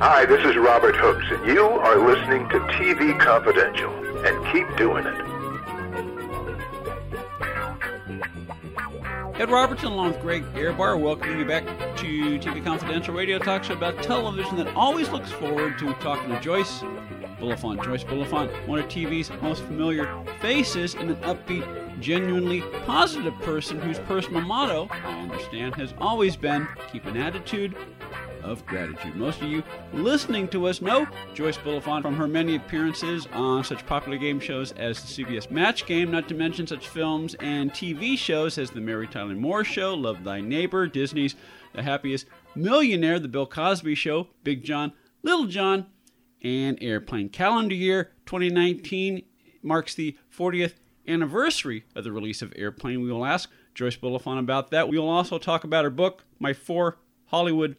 Hi, 0.00 0.24
this 0.24 0.44
is 0.44 0.56
Robert 0.56 0.94
Hooks, 0.94 1.24
and 1.28 1.44
you 1.44 1.60
are 1.60 1.98
listening 1.98 2.48
to 2.50 2.60
TV 2.78 3.18
Confidential. 3.18 3.92
And 4.24 4.46
keep 4.52 4.76
doing 4.76 5.04
it. 5.04 5.14
Ed 9.40 9.50
Robertson 9.50 9.90
along 9.90 10.12
with 10.12 10.20
Greg 10.20 10.44
Ehrbar 10.54 11.00
welcoming 11.00 11.40
you 11.40 11.44
back 11.44 11.64
to 11.96 12.38
TV 12.38 12.64
Confidential 12.64 13.12
Radio 13.12 13.40
Talk 13.40 13.64
Show 13.64 13.74
about 13.74 14.00
television 14.00 14.56
that 14.58 14.72
always 14.76 15.08
looks 15.08 15.32
forward 15.32 15.76
to 15.80 15.92
talking 15.94 16.28
to 16.28 16.40
Joyce 16.40 16.82
Bulifant. 17.40 17.82
Joyce 17.82 18.04
Bulifant, 18.04 18.68
one 18.68 18.78
of 18.78 18.86
TV's 18.86 19.32
most 19.42 19.64
familiar 19.64 20.08
faces 20.40 20.94
and 20.94 21.10
an 21.10 21.16
upbeat, 21.22 21.66
genuinely 21.98 22.60
positive 22.86 23.34
person 23.40 23.80
whose 23.80 23.98
personal 23.98 24.42
motto, 24.42 24.88
I 24.92 25.22
understand, 25.22 25.74
has 25.74 25.92
always 25.98 26.36
been 26.36 26.68
keep 26.92 27.04
an 27.06 27.16
attitude 27.16 27.74
of 28.42 28.64
gratitude. 28.66 29.16
Most 29.16 29.40
of 29.42 29.48
you 29.48 29.62
listening 29.92 30.48
to 30.48 30.66
us 30.66 30.80
know 30.80 31.06
Joyce 31.34 31.58
Bulifant 31.58 32.02
from 32.02 32.16
her 32.16 32.28
many 32.28 32.56
appearances 32.56 33.26
on 33.32 33.64
such 33.64 33.86
popular 33.86 34.18
game 34.18 34.40
shows 34.40 34.72
as 34.72 35.02
the 35.02 35.24
CBS 35.24 35.50
Match 35.50 35.86
Game, 35.86 36.10
not 36.10 36.28
to 36.28 36.34
mention 36.34 36.66
such 36.66 36.88
films 36.88 37.34
and 37.40 37.70
TV 37.72 38.16
shows 38.16 38.58
as 38.58 38.70
The 38.70 38.80
Mary 38.80 39.06
Tyler 39.06 39.34
Moore 39.34 39.64
Show, 39.64 39.94
Love 39.94 40.24
Thy 40.24 40.40
Neighbor, 40.40 40.86
Disney's 40.86 41.34
The 41.74 41.82
Happiest 41.82 42.26
Millionaire, 42.54 43.18
The 43.18 43.28
Bill 43.28 43.46
Cosby 43.46 43.94
Show, 43.94 44.28
Big 44.44 44.62
John, 44.64 44.92
Little 45.22 45.46
John, 45.46 45.86
and 46.42 46.78
Airplane. 46.80 47.28
Calendar 47.28 47.74
year 47.74 48.12
2019 48.26 49.22
marks 49.62 49.94
the 49.94 50.16
40th 50.36 50.74
anniversary 51.06 51.84
of 51.94 52.04
the 52.04 52.12
release 52.12 52.42
of 52.42 52.52
Airplane. 52.56 53.00
We 53.00 53.10
will 53.10 53.24
ask 53.24 53.50
Joyce 53.74 53.96
Bulifant 53.96 54.38
about 54.38 54.70
that. 54.70 54.88
We 54.88 54.98
will 54.98 55.08
also 55.08 55.38
talk 55.38 55.64
about 55.64 55.84
her 55.84 55.90
book, 55.90 56.24
My 56.38 56.52
Four 56.52 56.98
Hollywood 57.26 57.76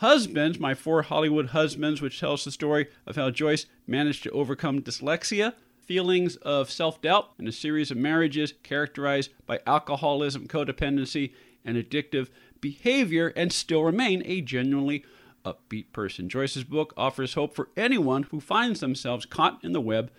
Husbands, 0.00 0.58
My 0.58 0.72
Four 0.72 1.02
Hollywood 1.02 1.48
Husbands, 1.48 2.00
which 2.00 2.18
tells 2.18 2.42
the 2.42 2.50
story 2.50 2.88
of 3.06 3.16
how 3.16 3.30
Joyce 3.30 3.66
managed 3.86 4.22
to 4.22 4.30
overcome 4.30 4.80
dyslexia, 4.80 5.52
feelings 5.84 6.36
of 6.36 6.70
self 6.70 7.02
doubt, 7.02 7.32
and 7.36 7.46
a 7.46 7.52
series 7.52 7.90
of 7.90 7.98
marriages 7.98 8.54
characterized 8.62 9.30
by 9.44 9.60
alcoholism, 9.66 10.48
codependency, 10.48 11.34
and 11.66 11.76
addictive 11.76 12.30
behavior, 12.62 13.34
and 13.36 13.52
still 13.52 13.82
remain 13.82 14.22
a 14.24 14.40
genuinely 14.40 15.04
upbeat 15.44 15.92
person. 15.92 16.30
Joyce's 16.30 16.64
book 16.64 16.94
offers 16.96 17.34
hope 17.34 17.54
for 17.54 17.68
anyone 17.76 18.22
who 18.22 18.40
finds 18.40 18.80
themselves 18.80 19.26
caught 19.26 19.62
in 19.62 19.72
the 19.72 19.82
web 19.82 20.10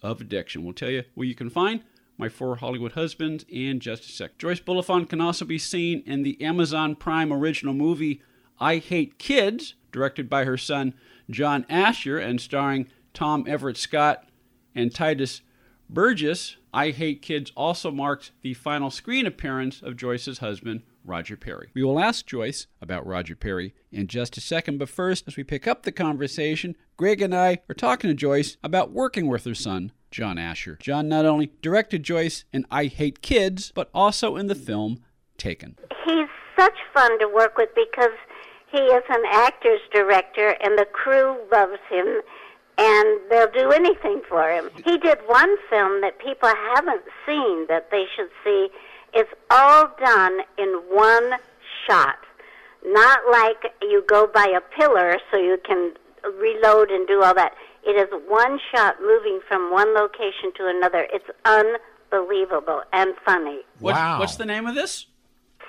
of 0.00 0.22
addiction. 0.22 0.64
We'll 0.64 0.72
tell 0.72 0.88
you 0.88 1.04
where 1.12 1.26
you 1.26 1.34
can 1.34 1.50
find 1.50 1.82
my 2.16 2.30
Four 2.30 2.56
Hollywood 2.56 2.92
Husbands 2.92 3.44
in 3.50 3.80
just 3.80 4.04
a 4.04 4.08
sec. 4.08 4.38
Joyce 4.38 4.60
Bulifant 4.60 5.10
can 5.10 5.20
also 5.20 5.44
be 5.44 5.58
seen 5.58 6.02
in 6.06 6.22
the 6.22 6.40
Amazon 6.40 6.96
Prime 6.96 7.30
original 7.30 7.74
movie 7.74 8.22
I 8.60 8.76
Hate 8.78 9.18
Kids, 9.18 9.74
directed 9.92 10.28
by 10.28 10.44
her 10.44 10.56
son 10.56 10.94
John 11.30 11.66
Asher 11.68 12.18
and 12.18 12.40
starring 12.40 12.88
Tom 13.12 13.44
Everett 13.48 13.76
Scott 13.76 14.28
and 14.74 14.92
Tituss 14.92 15.40
Burgess. 15.88 16.56
I 16.72 16.90
Hate 16.90 17.22
Kids 17.22 17.52
also 17.56 17.90
marked 17.90 18.32
the 18.42 18.54
final 18.54 18.90
screen 18.90 19.26
appearance 19.26 19.82
of 19.82 19.96
Joyce's 19.96 20.38
husband, 20.38 20.82
Roger 21.04 21.36
Perry. 21.36 21.70
We 21.74 21.82
will 21.82 22.00
ask 22.00 22.26
Joyce 22.26 22.66
about 22.82 23.06
Roger 23.06 23.36
Perry 23.36 23.74
in 23.90 24.06
just 24.06 24.36
a 24.36 24.40
second, 24.40 24.78
but 24.78 24.88
first, 24.88 25.26
as 25.26 25.36
we 25.36 25.44
pick 25.44 25.66
up 25.66 25.82
the 25.82 25.92
conversation, 25.92 26.76
Greg 26.96 27.22
and 27.22 27.34
I 27.34 27.60
are 27.68 27.74
talking 27.74 28.08
to 28.08 28.14
Joyce 28.14 28.56
about 28.62 28.90
working 28.90 29.28
with 29.28 29.44
her 29.44 29.54
son, 29.54 29.92
John 30.10 30.38
Asher. 30.38 30.76
John 30.80 31.08
not 31.08 31.24
only 31.24 31.52
directed 31.62 32.02
Joyce 32.02 32.44
in 32.52 32.66
I 32.70 32.86
Hate 32.86 33.22
Kids, 33.22 33.72
but 33.74 33.88
also 33.94 34.36
in 34.36 34.48
the 34.48 34.54
film 34.54 35.02
Taken. 35.38 35.76
He's 36.06 36.28
such 36.58 36.78
fun 36.94 37.18
to 37.18 37.28
work 37.28 37.58
with 37.58 37.68
because 37.74 38.16
he 38.76 38.82
is 38.82 39.04
an 39.08 39.22
actor's 39.32 39.80
director, 39.90 40.54
and 40.62 40.78
the 40.78 40.84
crew 40.84 41.38
loves 41.50 41.80
him, 41.88 42.20
and 42.76 43.20
they'll 43.30 43.50
do 43.50 43.70
anything 43.70 44.20
for 44.28 44.50
him. 44.50 44.68
He 44.84 44.98
did 44.98 45.18
one 45.26 45.56
film 45.70 46.02
that 46.02 46.18
people 46.18 46.50
haven't 46.74 47.02
seen 47.24 47.66
that 47.68 47.90
they 47.90 48.04
should 48.14 48.28
see. 48.44 48.68
It's 49.14 49.32
all 49.50 49.88
done 49.98 50.40
in 50.58 50.68
one 50.90 51.38
shot, 51.86 52.18
not 52.84 53.20
like 53.30 53.72
you 53.80 54.04
go 54.06 54.26
by 54.26 54.46
a 54.46 54.60
pillar 54.76 55.16
so 55.30 55.38
you 55.38 55.56
can 55.66 55.94
reload 56.38 56.90
and 56.90 57.08
do 57.08 57.22
all 57.22 57.34
that. 57.34 57.54
It 57.82 57.96
is 57.96 58.08
one 58.28 58.58
shot 58.74 58.96
moving 59.00 59.40
from 59.48 59.72
one 59.72 59.94
location 59.94 60.52
to 60.56 60.66
another. 60.66 61.06
It's 61.10 61.30
unbelievable 61.46 62.82
and 62.92 63.14
funny. 63.24 63.60
Wow. 63.80 64.18
What's, 64.18 64.20
what's 64.20 64.36
the 64.36 64.44
name 64.44 64.66
of 64.66 64.74
this? 64.74 65.06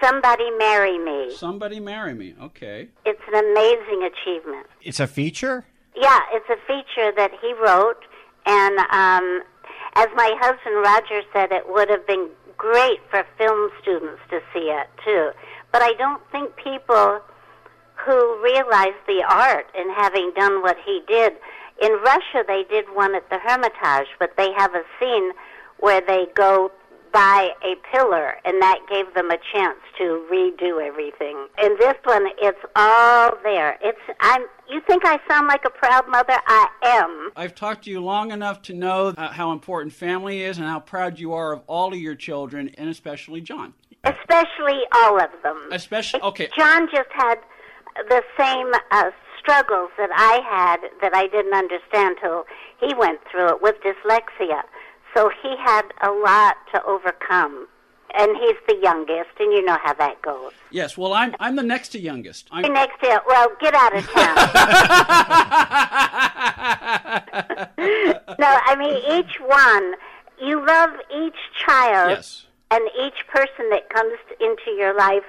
Somebody 0.02 0.50
Marry 0.58 0.98
Me. 0.98 1.36
Somebody 1.36 1.80
Marry 1.80 2.14
Me. 2.14 2.36
Okay. 2.42 2.90
It's 3.06 3.22
an 3.34 3.52
amazing 3.52 4.04
achievement. 4.04 4.68
It's 4.82 5.00
a 5.00 5.08
feature? 5.08 5.66
Yeah, 5.96 6.20
it's 6.32 6.50
a 6.50 6.58
feature 6.68 7.12
that 7.16 7.32
he 7.42 7.54
wrote. 7.54 8.04
And 8.46 8.78
um, 8.92 9.44
as 9.96 10.08
my 10.16 10.36
husband 10.40 10.84
Roger 10.84 11.22
said, 11.34 11.52
it 11.52 11.68
would 11.68 11.90
have 11.90 12.06
been 12.06 12.30
great 12.58 13.00
for 13.10 13.26
film 13.38 13.70
students 13.82 14.22
to 14.30 14.40
see 14.54 14.70
it, 14.70 14.88
too. 15.04 15.32
But 15.72 15.82
I 15.82 15.94
don't 15.94 16.22
think 16.32 16.56
people 16.56 17.20
who 17.96 18.42
realize 18.44 18.94
the 19.08 19.24
art 19.28 19.68
in 19.78 19.90
having 19.94 20.32
done 20.36 20.62
what 20.62 20.78
he 20.86 21.02
did. 21.08 21.34
In 21.82 21.92
Russia, 22.04 22.44
they 22.48 22.64
did 22.70 22.86
one 22.94 23.16
at 23.16 23.30
the 23.30 23.40
Hermitage, 23.40 24.08
but 24.20 24.34
they 24.38 24.52
have 24.54 24.74
a 24.74 24.84
scene 25.00 25.32
where 25.80 26.02
they 26.02 26.28
go 26.36 26.72
by 27.18 27.50
a 27.64 27.74
pillar, 27.92 28.36
and 28.46 28.62
that 28.62 28.78
gave 28.88 29.12
them 29.16 29.32
a 29.32 29.38
chance 29.52 29.80
to 29.98 30.24
redo 30.32 30.86
everything. 30.86 31.48
In 31.64 31.76
this 31.80 31.96
one, 32.04 32.28
it's 32.40 32.60
all 32.76 33.32
there. 33.42 33.80
It's 33.82 33.98
I'm. 34.20 34.44
You 34.70 34.82
think 34.86 35.04
I 35.04 35.18
sound 35.28 35.48
like 35.48 35.66
a 35.66 35.72
proud 35.72 36.08
mother? 36.08 36.36
I 36.46 36.68
am. 36.84 37.32
I've 37.36 37.56
talked 37.56 37.86
to 37.86 37.90
you 37.90 38.02
long 38.02 38.32
enough 38.32 38.62
to 38.64 38.74
know 38.74 39.16
uh, 39.18 39.30
how 39.30 39.52
important 39.52 39.94
family 39.94 40.44
is 40.44 40.60
and 40.60 40.68
how 40.68 40.80
proud 40.80 41.18
you 41.18 41.34
are 41.34 41.54
of 41.54 41.64
all 41.66 41.92
of 41.92 41.98
your 41.98 42.14
children, 42.14 42.70
and 42.78 42.88
especially 42.88 43.42
John. 43.42 43.74
Especially 44.04 44.82
all 44.94 45.20
of 45.20 45.32
them. 45.42 45.70
Especially 45.72 46.22
okay. 46.22 46.50
John 46.56 46.88
just 46.94 47.10
had 47.14 47.38
the 48.10 48.22
same 48.38 48.72
uh, 48.92 49.10
struggles 49.40 49.90
that 49.98 50.12
I 50.14 50.42
had 50.48 50.82
that 51.02 51.16
I 51.16 51.26
didn't 51.28 51.56
understand 51.56 52.18
till 52.22 52.46
he 52.80 52.94
went 52.94 53.22
through 53.32 53.50
it 53.56 53.62
with 53.64 53.76
dyslexia. 53.82 54.62
So 55.18 55.32
he 55.42 55.58
had 55.58 55.82
a 56.04 56.12
lot 56.12 56.58
to 56.74 56.86
overcome. 56.86 57.68
And 58.14 58.38
he's 58.38 58.56
the 58.68 58.76
youngest, 58.82 59.32
and 59.40 59.52
you 59.52 59.66
know 59.66 59.78
how 59.84 59.94
that 59.96 60.22
goes. 60.22 60.54
Yes, 60.72 60.98
well, 60.98 61.14
I'm 61.14 61.36
I'm 61.40 61.56
the 61.56 61.64
next 61.64 61.90
to 61.90 62.00
youngest. 62.00 62.48
I'm... 62.52 62.64
The 62.64 62.70
next 62.70 63.00
to 63.02 63.22
well, 63.28 63.48
get 63.60 63.74
out 63.74 63.96
of 63.96 64.06
town. 64.06 64.16
no, 68.40 68.60
I 68.66 68.76
mean 68.78 68.96
each 69.20 69.42
one. 69.42 69.96
You 70.42 70.66
love 70.66 70.92
each 71.14 71.36
child, 71.66 72.12
yes. 72.12 72.46
and 72.72 72.90
each 72.98 73.28
person 73.28 73.70
that 73.72 73.90
comes 73.90 74.18
into 74.40 74.72
your 74.78 74.96
life 74.98 75.26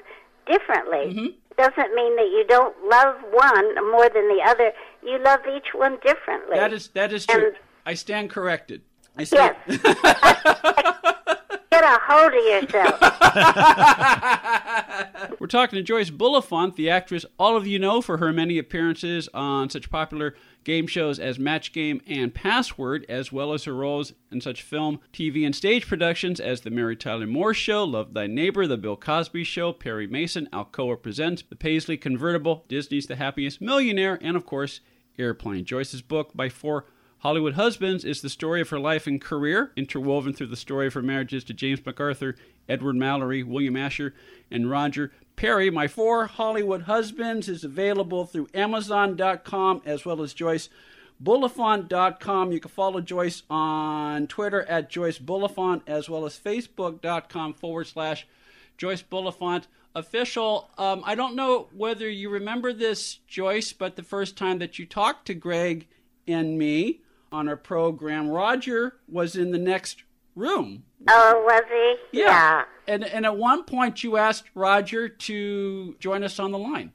differently. 0.46 1.12
Mm-hmm. 1.12 1.26
Doesn't 1.56 1.94
mean 1.94 2.14
that 2.16 2.30
you 2.30 2.44
don't 2.48 2.76
love 2.88 3.16
one 3.32 3.74
more 3.90 4.08
than 4.08 4.28
the 4.28 4.40
other. 4.46 4.72
You 5.02 5.18
love 5.22 5.40
each 5.52 5.74
one 5.74 5.98
differently. 6.04 6.58
That 6.58 6.72
is 6.72 6.90
that 6.90 7.12
is 7.12 7.26
true. 7.26 7.48
And, 7.48 7.56
I 7.84 7.94
stand 7.94 8.30
corrected. 8.30 8.82
I 9.18 9.26
Yes. 9.32 9.56
Get 11.70 11.84
a 11.84 11.98
hold 12.02 12.32
of 12.32 12.44
yourself. 12.44 13.00
We're 15.40 15.48
talking 15.48 15.76
to 15.76 15.82
Joyce 15.82 16.10
Bulifant, 16.10 16.76
the 16.76 16.88
actress 16.88 17.24
all 17.38 17.56
of 17.56 17.66
you 17.66 17.78
know 17.80 18.00
for 18.00 18.18
her 18.18 18.32
many 18.32 18.58
appearances 18.58 19.28
on 19.34 19.70
such 19.70 19.90
popular 19.90 20.34
game 20.64 20.86
shows 20.86 21.18
as 21.18 21.38
Match 21.38 21.72
Game 21.72 22.00
and 22.06 22.32
Password, 22.32 23.04
as 23.08 23.32
well 23.32 23.52
as 23.52 23.64
her 23.64 23.74
roles 23.74 24.12
in 24.30 24.40
such 24.40 24.62
film, 24.62 25.00
TV, 25.12 25.44
and 25.44 25.54
stage 25.54 25.86
productions 25.86 26.38
as 26.40 26.60
The 26.60 26.70
Mary 26.70 26.96
Tyler 26.96 27.26
Moore 27.26 27.54
Show, 27.54 27.84
Love 27.84 28.14
Thy 28.14 28.26
Neighbor, 28.28 28.66
The 28.66 28.76
Bill 28.76 28.96
Cosby 28.96 29.44
Show, 29.44 29.72
Perry 29.72 30.06
Mason, 30.06 30.48
Alcoa 30.52 31.00
Presents, 31.02 31.42
The 31.42 31.56
Paisley 31.56 31.96
Convertible, 31.96 32.64
Disney's 32.68 33.06
The 33.06 33.16
Happiest 33.16 33.60
Millionaire, 33.60 34.18
and 34.22 34.36
of 34.36 34.46
course, 34.46 34.80
Airplane. 35.18 35.64
Joyce's 35.64 36.02
book, 36.02 36.30
by 36.34 36.48
four 36.48 36.86
Hollywood 37.20 37.54
Husbands 37.54 38.04
is 38.04 38.22
the 38.22 38.28
story 38.28 38.60
of 38.60 38.68
her 38.68 38.78
life 38.78 39.08
and 39.08 39.20
career, 39.20 39.72
interwoven 39.74 40.32
through 40.32 40.46
the 40.46 40.56
story 40.56 40.86
of 40.86 40.94
her 40.94 41.02
marriages 41.02 41.42
to 41.44 41.52
James 41.52 41.84
MacArthur, 41.84 42.36
Edward 42.68 42.94
Mallory, 42.94 43.42
William 43.42 43.76
Asher, 43.76 44.14
and 44.52 44.70
Roger 44.70 45.10
Perry. 45.34 45.68
My 45.68 45.88
Four 45.88 46.26
Hollywood 46.26 46.82
Husbands 46.82 47.48
is 47.48 47.64
available 47.64 48.24
through 48.24 48.46
Amazon.com 48.54 49.82
as 49.84 50.04
well 50.04 50.22
as 50.22 50.32
Joyce 50.32 50.68
Bulifant.com. 51.20 52.52
You 52.52 52.60
can 52.60 52.70
follow 52.70 53.00
Joyce 53.00 53.42
on 53.50 54.28
Twitter 54.28 54.62
at 54.66 54.88
Joyce 54.88 55.18
Bulifant 55.18 55.82
as 55.88 56.08
well 56.08 56.24
as 56.24 56.38
Facebook.com 56.38 57.54
forward 57.54 57.88
slash 57.88 58.28
Joyce 58.76 59.02
official. 59.96 60.70
Um, 60.78 61.02
I 61.04 61.16
don't 61.16 61.34
know 61.34 61.66
whether 61.72 62.08
you 62.08 62.30
remember 62.30 62.72
this, 62.72 63.16
Joyce, 63.26 63.72
but 63.72 63.96
the 63.96 64.04
first 64.04 64.36
time 64.36 64.58
that 64.58 64.78
you 64.78 64.86
talked 64.86 65.26
to 65.26 65.34
Greg 65.34 65.88
and 66.28 66.56
me 66.56 67.00
on 67.32 67.48
our 67.48 67.56
program, 67.56 68.28
Roger 68.28 68.96
was 69.08 69.36
in 69.36 69.50
the 69.50 69.58
next 69.58 70.02
room. 70.34 70.84
Oh, 71.08 71.42
was 71.46 71.62
he? 72.10 72.20
Yeah. 72.20 72.64
And 72.86 73.04
and 73.04 73.24
at 73.26 73.36
one 73.36 73.64
point 73.64 74.02
you 74.02 74.16
asked 74.16 74.44
Roger 74.54 75.08
to 75.08 75.94
join 76.00 76.22
us 76.24 76.38
on 76.38 76.52
the 76.52 76.58
line. 76.58 76.92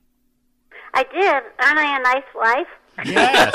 I 0.94 1.04
did. 1.04 1.44
Aren't 1.60 1.80
I 1.80 1.98
a 1.98 2.02
nice 2.02 2.24
wife? 2.36 2.68
Yes. 3.06 3.54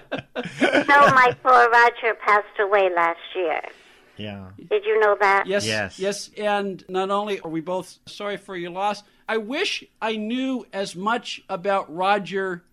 no, 0.88 0.96
my 1.14 1.34
poor 1.42 1.70
Roger 1.70 2.14
passed 2.24 2.58
away 2.58 2.90
last 2.94 3.18
year. 3.34 3.62
yeah. 4.16 4.50
Did 4.68 4.84
you 4.84 5.00
know 5.00 5.16
that? 5.20 5.46
Yes, 5.46 5.66
Yes. 5.66 5.98
yes. 5.98 6.30
And 6.36 6.84
not 6.88 7.10
only 7.10 7.40
are 7.40 7.50
we 7.50 7.60
both 7.60 7.98
sorry 8.06 8.36
for 8.36 8.54
your 8.56 8.70
loss, 8.70 9.02
I 9.28 9.38
wish 9.38 9.84
I 10.02 10.16
knew 10.16 10.66
as 10.72 10.94
much 10.96 11.42
about 11.48 11.94
Roger 11.94 12.64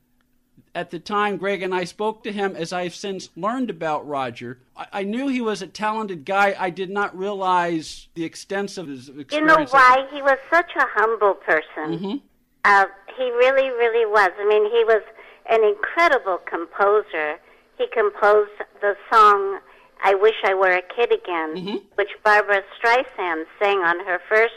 at 0.78 0.92
the 0.92 1.00
time 1.00 1.38
Greg 1.38 1.64
and 1.64 1.74
I 1.74 1.86
spoke 1.86 2.22
to 2.24 2.32
him 2.32 2.56
as 2.56 2.72
I've 2.72 2.94
since 2.94 3.30
learned 3.36 3.72
about 3.72 4.08
Roger. 4.08 4.60
I, 4.78 4.86
I 4.94 5.04
knew 5.04 5.28
he 5.28 5.42
was 5.42 5.64
a 5.64 5.68
talented 5.68 6.24
guy. 6.24 6.56
I 6.58 6.70
did 6.70 6.92
not 6.92 7.18
realize 7.18 8.08
the 8.14 8.24
extent 8.24 8.78
of 8.78 8.88
his 8.88 9.10
experience. 9.10 9.32
You 9.34 9.46
know 9.46 9.66
why? 9.72 10.08
He 10.12 10.22
was 10.22 10.38
such 10.52 10.70
a 10.76 10.86
humble 10.94 11.34
person. 11.34 11.98
Mhm. 11.98 12.22
Uh, 12.64 12.86
he 13.18 13.24
really, 13.24 13.70
really 13.72 14.06
was. 14.06 14.30
I 14.40 14.46
mean, 14.48 14.66
he 14.66 14.84
was 14.86 15.02
an 15.50 15.64
incredible 15.64 16.38
composer. 16.46 17.40
He 17.80 17.88
composed 17.92 18.52
the 18.80 18.96
song 19.12 19.60
I 20.04 20.14
Wish 20.14 20.36
I 20.44 20.54
Were 20.54 20.74
a 20.74 20.84
Kid 20.96 21.12
Again, 21.12 21.56
Mhm. 21.56 21.82
which 21.96 22.10
Barbra 22.24 22.62
Streisand 22.78 23.46
sang 23.60 23.80
on 23.80 24.00
her 24.06 24.22
first 24.30 24.54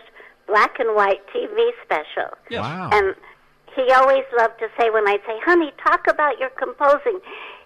black 0.46 0.78
and 0.78 0.94
white 0.94 1.26
TV 1.32 1.72
special. 1.82 2.36
Yes. 2.50 2.60
Wow. 2.60 2.90
And 2.92 3.14
he 3.74 3.90
always 3.92 4.24
loved 4.38 4.58
to 4.60 4.68
say, 4.78 4.90
when 4.90 5.06
I'd 5.08 5.20
say, 5.26 5.38
honey, 5.44 5.72
talk 5.84 6.06
about 6.08 6.38
your 6.38 6.50
composing, 6.50 7.20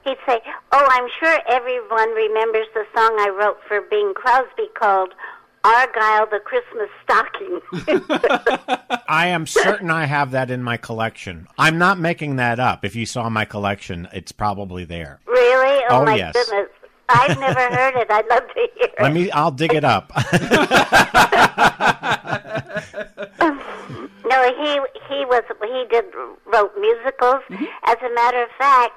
he'd 0.04 0.18
say, 0.26 0.40
oh, 0.72 0.86
I'm 0.90 1.08
sure 1.20 1.38
everyone 1.48 2.10
remembers 2.14 2.66
the 2.74 2.84
song 2.94 3.16
I 3.20 3.28
wrote 3.30 3.58
for 3.68 3.80
Bing 3.82 4.12
Crosby 4.14 4.68
called 4.78 5.14
Argyle 5.64 6.26
the 6.30 6.40
Christmas 6.40 6.90
Stocking. 7.04 7.60
I 9.08 9.28
am 9.28 9.46
certain 9.46 9.90
I 9.90 10.04
have 10.04 10.32
that 10.32 10.50
in 10.50 10.62
my 10.62 10.76
collection. 10.76 11.46
I'm 11.58 11.78
not 11.78 11.98
making 11.98 12.36
that 12.36 12.60
up. 12.60 12.84
If 12.84 12.94
you 12.94 13.06
saw 13.06 13.28
my 13.30 13.44
collection, 13.46 14.06
it's 14.12 14.32
probably 14.32 14.84
there. 14.84 15.20
really? 15.26 15.82
Oh, 15.88 16.00
Oh, 16.00 16.04
my 16.04 16.16
yes. 16.16 16.34
goodness. 16.34 16.68
I've 17.08 17.38
never 17.38 17.60
heard 17.60 17.96
it. 17.96 18.10
I'd 18.10 18.26
love 18.28 18.42
to 18.48 18.68
hear 18.76 18.88
Let 19.00 19.10
it. 19.10 19.14
me 19.14 19.30
I'll 19.30 19.50
dig 19.50 19.72
it 19.74 19.84
up. 19.84 20.10
No, 24.26 24.42
he 24.56 24.80
he 25.08 25.24
was 25.24 25.42
he 25.62 25.84
did 25.90 26.06
wrote 26.46 26.72
musicals. 26.78 27.42
Mm-hmm. 27.50 27.64
As 27.84 27.96
a 28.04 28.14
matter 28.14 28.42
of 28.42 28.50
fact, 28.58 28.92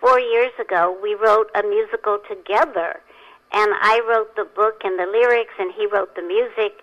four 0.00 0.18
years 0.20 0.52
ago 0.60 0.96
we 1.02 1.14
wrote 1.14 1.50
a 1.54 1.62
musical 1.62 2.18
together, 2.28 3.00
and 3.52 3.70
I 3.80 4.00
wrote 4.08 4.34
the 4.36 4.44
book 4.44 4.82
and 4.84 4.98
the 4.98 5.06
lyrics, 5.06 5.54
and 5.58 5.72
he 5.76 5.86
wrote 5.86 6.14
the 6.16 6.22
music, 6.22 6.80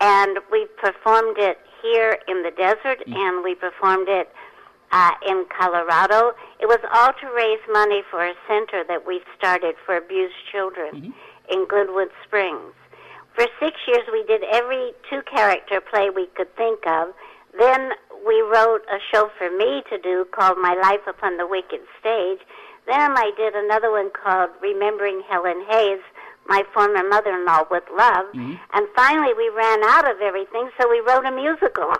and 0.00 0.38
we 0.50 0.66
performed 0.80 1.36
it 1.38 1.58
here 1.82 2.18
in 2.28 2.42
the 2.42 2.50
desert, 2.50 3.00
Mm. 3.06 3.16
and 3.16 3.44
we 3.44 3.54
performed 3.54 4.08
it 4.08 4.28
uh, 4.92 5.12
in 5.26 5.46
Colorado. 5.56 6.34
It 6.58 6.66
was 6.66 6.80
all 6.92 7.12
to 7.22 7.26
raise 7.34 7.60
money 7.72 8.02
for 8.10 8.24
a 8.24 8.34
center 8.48 8.84
that 8.84 9.06
we've 9.06 9.24
started 9.38 9.76
for 9.86 9.96
abused 9.96 10.34
children 10.52 10.90
Mm-hmm. 10.94 11.52
in 11.54 11.66
Glenwood 11.68 12.10
Springs. 12.24 12.74
For 13.34 13.46
six 13.60 13.78
years, 13.86 14.04
we 14.12 14.24
did 14.24 14.42
every 14.44 14.92
two 15.08 15.22
character 15.22 15.80
play 15.80 16.10
we 16.10 16.26
could 16.36 16.54
think 16.56 16.84
of. 16.86 17.14
Then 17.58 17.92
we 18.26 18.40
wrote 18.42 18.82
a 18.90 18.98
show 19.12 19.30
for 19.38 19.50
me 19.50 19.82
to 19.90 19.98
do 19.98 20.26
called 20.32 20.58
My 20.58 20.74
Life 20.74 21.06
Upon 21.08 21.36
the 21.36 21.46
Wicked 21.46 21.80
Stage. 21.98 22.38
Then 22.86 23.12
I 23.16 23.30
did 23.36 23.54
another 23.54 23.90
one 23.90 24.10
called 24.10 24.50
Remembering 24.60 25.22
Helen 25.28 25.64
Hayes, 25.68 26.00
my 26.46 26.62
former 26.74 27.06
mother 27.08 27.30
in 27.30 27.44
law, 27.44 27.64
with 27.70 27.84
love. 27.96 28.26
And 28.72 28.86
finally, 28.96 29.32
we 29.34 29.48
ran 29.50 29.84
out 29.84 30.10
of 30.10 30.20
everything, 30.20 30.70
so 30.80 30.88
we 30.88 31.00
wrote 31.00 31.24
a 31.24 31.30
musical. 31.30 31.92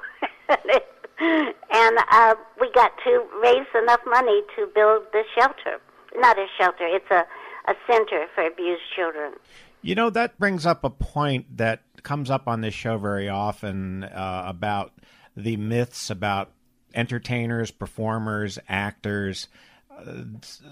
and 1.20 1.98
uh, 2.10 2.34
we 2.60 2.70
got 2.72 2.92
to 3.04 3.24
raise 3.42 3.66
enough 3.80 4.00
money 4.06 4.42
to 4.56 4.66
build 4.74 5.04
the 5.12 5.22
shelter. 5.38 5.80
Not 6.16 6.38
a 6.38 6.46
shelter, 6.58 6.86
it's 6.86 7.10
a, 7.10 7.24
a 7.70 7.74
center 7.86 8.26
for 8.34 8.46
abused 8.46 8.82
children. 8.96 9.34
You 9.82 9.94
know, 9.94 10.10
that 10.10 10.38
brings 10.38 10.66
up 10.66 10.84
a 10.84 10.90
point 10.90 11.56
that 11.56 11.82
comes 12.02 12.30
up 12.30 12.48
on 12.48 12.60
this 12.60 12.74
show 12.74 12.98
very 12.98 13.28
often 13.28 14.04
uh, 14.04 14.44
about 14.46 14.92
the 15.36 15.56
myths 15.56 16.10
about 16.10 16.50
entertainers, 16.94 17.70
performers, 17.70 18.58
actors. 18.68 19.48
Uh, 19.90 20.22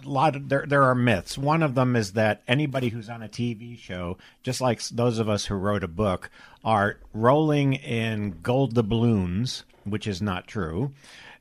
a 0.05 0.09
lot 0.09 0.37
of 0.37 0.49
there 0.49 0.65
there 0.67 0.85
are 0.85 0.95
myths. 0.95 1.37
One 1.37 1.63
of 1.63 1.75
them 1.75 1.97
is 1.97 2.13
that 2.13 2.43
anybody 2.49 2.89
who's 2.89 3.09
on 3.09 3.23
a 3.23 3.29
TV 3.29 3.79
show, 3.79 4.19
just 4.43 4.61
like 4.61 4.83
those 4.89 5.19
of 5.19 5.29
us 5.29 5.47
who 5.47 5.55
wrote 5.55 5.85
a 5.85 5.89
book, 5.89 6.31
are 6.65 6.99
rolling 7.13 7.75
in 7.75 8.39
gold 8.43 8.75
doubloons, 8.75 9.65
which 9.85 10.07
is 10.07 10.23
not 10.23 10.47
true. 10.47 10.93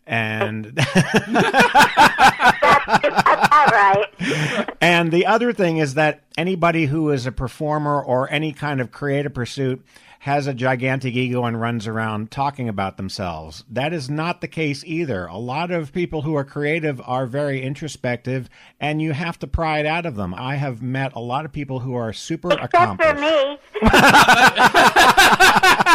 And 0.05 0.65
right. 2.87 4.05
And 4.81 5.11
the 5.11 5.25
other 5.25 5.51
thing 5.53 5.77
is 5.77 5.93
that 5.95 6.21
anybody 6.37 6.85
who 6.85 7.09
is 7.11 7.25
a 7.25 7.31
performer 7.31 8.01
or 8.01 8.29
any 8.31 8.53
kind 8.53 8.79
of 8.81 8.91
creative 8.91 9.33
pursuit 9.33 9.83
has 10.19 10.47
a 10.47 10.53
gigantic 10.53 11.13
ego 11.15 11.45
and 11.45 11.61
runs 11.61 11.87
around 11.87 12.31
talking 12.31 12.67
about 12.67 12.97
themselves. 12.97 13.63
That 13.69 13.93
is 13.93 14.09
not 14.09 14.41
the 14.41 14.47
case 14.47 14.83
either. 14.83 15.27
A 15.27 15.37
lot 15.37 15.69
of 15.71 15.93
people 15.93 16.23
who 16.23 16.35
are 16.35 16.43
creative 16.43 16.99
are 17.05 17.27
very 17.27 17.61
introspective, 17.61 18.49
and 18.79 18.99
you 19.01 19.13
have 19.13 19.37
to 19.39 19.47
pry 19.47 19.79
it 19.79 19.85
out 19.85 20.05
of 20.07 20.15
them. 20.15 20.33
I 20.33 20.55
have 20.55 20.81
met 20.81 21.13
a 21.13 21.19
lot 21.19 21.45
of 21.45 21.53
people 21.53 21.79
who 21.79 21.93
are 21.93 22.11
super 22.13 22.51
Except 22.51 22.73
accomplished. 22.73 23.15
for 23.15 23.21
me. 23.21 23.59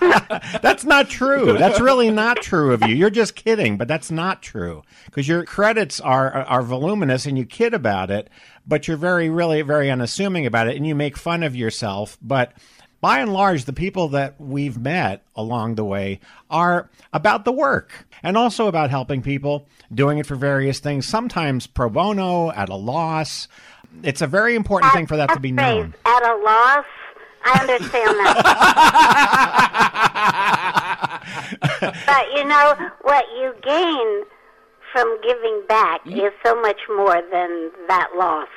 That's 0.62 0.84
not 0.84 1.08
true. 1.08 1.58
That's 1.58 1.80
really 1.80 2.10
not 2.10 2.38
true 2.38 2.72
of 2.72 2.82
you. 2.82 2.94
You're 2.94 3.10
just 3.10 3.34
kidding, 3.34 3.76
but 3.76 3.88
that's 3.88 4.10
not 4.10 4.42
true 4.42 4.82
because 5.04 5.28
your 5.28 5.44
credits 5.44 6.00
are 6.00 6.32
are 6.32 6.62
voluminous 6.62 7.26
and 7.26 7.36
you 7.36 7.44
kid 7.44 7.74
about 7.74 8.10
it, 8.10 8.30
but 8.66 8.88
you're 8.88 8.96
very 8.96 9.28
really 9.28 9.62
very 9.62 9.90
unassuming 9.90 10.46
about 10.46 10.68
it 10.68 10.76
and 10.76 10.86
you 10.86 10.94
make 10.94 11.16
fun 11.16 11.42
of 11.42 11.54
yourself, 11.54 12.16
but 12.22 12.52
by 13.00 13.20
and 13.20 13.32
large, 13.32 13.64
the 13.64 13.72
people 13.72 14.08
that 14.08 14.34
we've 14.38 14.78
met 14.78 15.24
along 15.34 15.76
the 15.76 15.84
way 15.84 16.20
are 16.50 16.90
about 17.12 17.44
the 17.44 17.52
work 17.52 18.06
and 18.22 18.36
also 18.36 18.66
about 18.66 18.90
helping 18.90 19.22
people, 19.22 19.66
doing 19.92 20.18
it 20.18 20.26
for 20.26 20.34
various 20.34 20.80
things, 20.80 21.06
sometimes 21.06 21.66
pro 21.66 21.88
bono, 21.88 22.50
at 22.52 22.68
a 22.68 22.76
loss. 22.76 23.48
It's 24.02 24.20
a 24.20 24.26
very 24.26 24.54
important 24.54 24.92
thing 24.92 25.06
for 25.06 25.16
that 25.16 25.30
to 25.30 25.40
be 25.40 25.50
known. 25.50 25.94
At 26.04 26.22
a 26.22 26.36
loss. 26.36 26.84
I 27.42 27.60
understand 27.62 28.18
that. 28.20 29.56
you 32.40 32.48
know, 32.48 32.74
what 33.02 33.24
you 33.38 33.52
gain 33.62 34.22
from 34.92 35.18
giving 35.22 35.62
back 35.68 36.04
Mm-hmm. 36.04 36.18
is 36.18 36.32
so 36.44 36.60
much 36.60 36.80
more 36.88 37.20
than 37.30 37.70
that 37.88 38.08
loss. 38.16 38.48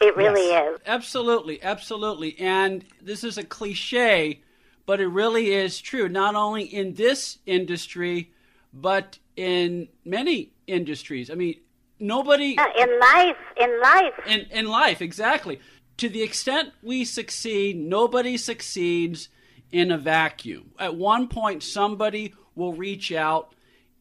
It 0.00 0.16
really 0.16 0.48
Yes. 0.48 0.74
is. 0.74 0.80
Absolutely, 0.86 1.62
absolutely. 1.62 2.36
And 2.38 2.84
this 3.00 3.22
is 3.22 3.38
a 3.38 3.44
cliche, 3.44 4.40
but 4.86 5.00
it 5.00 5.06
really 5.08 5.52
is 5.52 5.80
true, 5.80 6.08
not 6.08 6.34
only 6.34 6.64
in 6.64 6.94
this 6.94 7.38
industry, 7.46 8.30
but 8.72 9.18
in 9.36 9.88
many 10.04 10.50
industries. 10.66 11.30
I 11.30 11.34
mean, 11.34 11.60
nobody 12.00 12.56
Uh, 12.58 12.66
In 12.76 12.98
life, 13.00 13.36
in 13.56 13.80
life. 13.80 14.14
in, 14.26 14.40
in 14.50 14.66
life, 14.66 15.00
exactly. 15.02 15.60
To 15.98 16.08
the 16.08 16.22
extent 16.22 16.72
we 16.82 17.04
succeed, 17.04 17.76
nobody 17.76 18.36
succeeds 18.36 19.28
in 19.70 19.92
a 19.92 19.98
vacuum. 19.98 20.72
At 20.78 20.96
one 20.96 21.28
point, 21.28 21.62
somebody 21.62 22.34
will 22.56 22.72
reach 22.72 23.12
out 23.12 23.54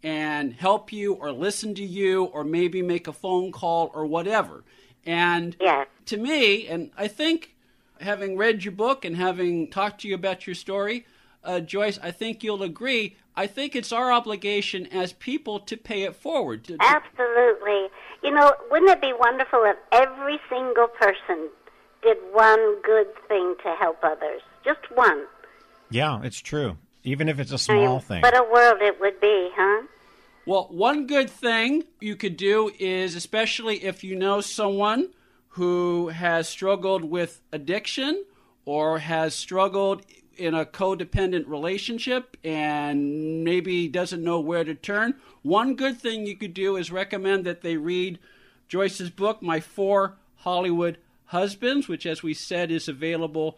and 0.04 0.54
help 0.54 0.92
you 0.92 1.14
or 1.14 1.32
listen 1.32 1.74
to 1.76 1.84
you 1.84 2.26
or 2.26 2.44
maybe 2.44 2.82
make 2.82 3.08
a 3.08 3.14
phone 3.14 3.52
call 3.52 3.92
or 3.94 4.06
whatever. 4.06 4.64
And 5.06 5.56
Yes. 5.60 5.88
to 6.08 6.18
me, 6.18 6.68
and 6.68 6.92
I 6.98 7.08
think 7.08 7.56
having 8.02 8.38
read 8.38 8.64
your 8.66 8.74
book 8.74 9.06
and 9.06 9.16
having 9.16 9.70
talked 9.70 10.02
to 10.02 10.08
you 10.08 10.16
about 10.16 10.46
your 10.46 10.56
story, 10.56 11.06
uh, 11.44 11.60
Joyce, 11.62 12.00
I 12.02 12.12
think 12.12 12.44
you'll 12.44 12.64
agree. 12.64 13.16
I 13.36 13.48
think 13.48 13.76
it's 13.76 13.92
our 13.92 14.12
obligation 14.12 14.88
as 14.88 15.14
people 15.14 15.60
to 15.62 15.76
pay 15.78 16.04
it 16.04 16.16
forward. 16.16 16.64
To, 16.66 16.78
to- 16.78 16.84
Absolutely. 16.84 17.90
You 18.24 18.32
know, 18.32 18.54
wouldn't 18.72 18.92
it 18.92 19.02
be 19.02 19.14
wonderful 19.18 19.64
if 19.64 19.78
every 19.92 20.40
single 20.50 20.88
person 20.88 21.50
did 22.02 22.18
one 22.32 22.82
good 22.82 23.08
thing 23.28 23.56
to 23.64 23.76
help 23.80 23.98
others? 24.04 24.42
Just 24.64 24.80
one. 24.94 25.26
Yeah, 25.90 26.22
it's 26.24 26.40
true. 26.40 26.78
Even 27.04 27.28
if 27.28 27.40
it's 27.40 27.52
a 27.52 27.72
I 27.72 27.76
mean, 27.76 27.86
small 27.86 28.00
thing. 28.00 28.22
What 28.22 28.38
a 28.38 28.44
world 28.44 28.82
it 28.82 29.00
would 29.00 29.20
be, 29.20 29.50
huh? 29.56 29.84
Well, 30.46 30.68
one 30.72 31.08
good 31.08 31.30
thing 31.30 31.84
you 32.02 32.16
could 32.16 32.36
do 32.38 32.72
is, 32.80 33.16
especially 33.16 33.84
if 33.84 34.04
you 34.04 34.16
know 34.16 34.42
someone 34.42 35.10
who 35.50 36.10
has 36.10 36.50
struggled 36.50 37.04
with 37.04 37.42
addiction 37.52 38.26
or 38.66 39.00
has 39.00 39.36
struggled 39.36 40.04
in 40.36 40.54
a 40.54 40.66
codependent 40.66 41.48
relationship 41.48 42.36
and 42.44 43.44
maybe 43.44 43.88
doesn't 43.88 44.24
know 44.24 44.40
where 44.40 44.64
to 44.64 44.74
turn, 44.74 45.14
one 45.44 45.76
good 45.76 46.00
thing 46.00 46.26
you 46.26 46.36
could 46.36 46.54
do 46.54 46.76
is 46.76 46.92
recommend 46.92 47.46
that 47.46 47.62
they 47.62 47.78
read 47.78 48.20
Joyce's 48.68 49.10
book, 49.10 49.42
My 49.42 49.60
Four 49.60 50.16
Hollywood 50.38 50.98
Husbands, 51.26 51.88
which, 51.88 52.06
as 52.06 52.24
we 52.24 52.34
said, 52.34 52.72
is 52.72 52.88
available 52.88 53.58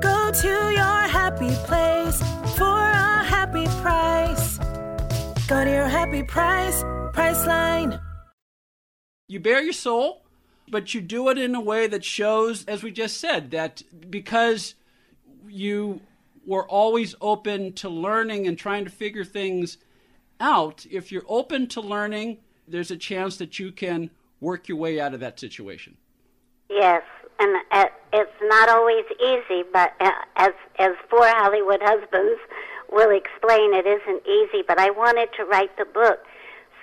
Go 0.00 0.30
to 0.30 0.48
your 0.48 1.00
happy 1.08 1.50
place 1.66 2.18
for 2.56 2.78
a 2.78 3.24
happy 3.24 3.66
price. 3.82 4.58
Go 5.48 5.64
to 5.64 5.70
your 5.70 5.88
happy 5.88 6.22
price, 6.22 6.82
Priceline. 7.12 8.00
You 9.26 9.40
bare 9.40 9.62
your 9.62 9.72
soul, 9.72 10.22
but 10.68 10.94
you 10.94 11.00
do 11.00 11.28
it 11.30 11.38
in 11.38 11.54
a 11.54 11.60
way 11.60 11.86
that 11.86 12.04
shows, 12.04 12.64
as 12.66 12.82
we 12.82 12.90
just 12.90 13.18
said, 13.18 13.50
that 13.50 13.82
because 14.08 14.74
you 15.48 16.00
were 16.46 16.66
always 16.66 17.14
open 17.20 17.72
to 17.74 17.88
learning 17.88 18.46
and 18.46 18.56
trying 18.56 18.84
to 18.84 18.90
figure 18.90 19.24
things 19.24 19.78
out, 20.40 20.86
if 20.90 21.10
you're 21.10 21.26
open 21.28 21.66
to 21.68 21.80
learning, 21.80 22.38
there's 22.66 22.90
a 22.90 22.96
chance 22.96 23.36
that 23.38 23.58
you 23.58 23.72
can 23.72 24.10
work 24.40 24.68
your 24.68 24.78
way 24.78 25.00
out 25.00 25.14
of 25.14 25.20
that 25.20 25.40
situation. 25.40 25.96
Yes, 26.70 27.02
and 27.38 27.56
it's 28.12 28.30
not 28.42 28.68
always 28.68 29.04
easy, 29.20 29.62
but 29.72 29.92
uh, 30.00 30.10
as 30.36 30.52
as 30.78 30.92
four 31.08 31.26
Hollywood 31.26 31.80
husbands 31.82 32.40
will 32.90 33.10
explain, 33.10 33.74
it 33.74 33.86
isn't 33.86 34.26
easy. 34.26 34.62
But 34.66 34.78
I 34.78 34.90
wanted 34.90 35.28
to 35.36 35.44
write 35.44 35.76
the 35.76 35.84
book 35.84 36.20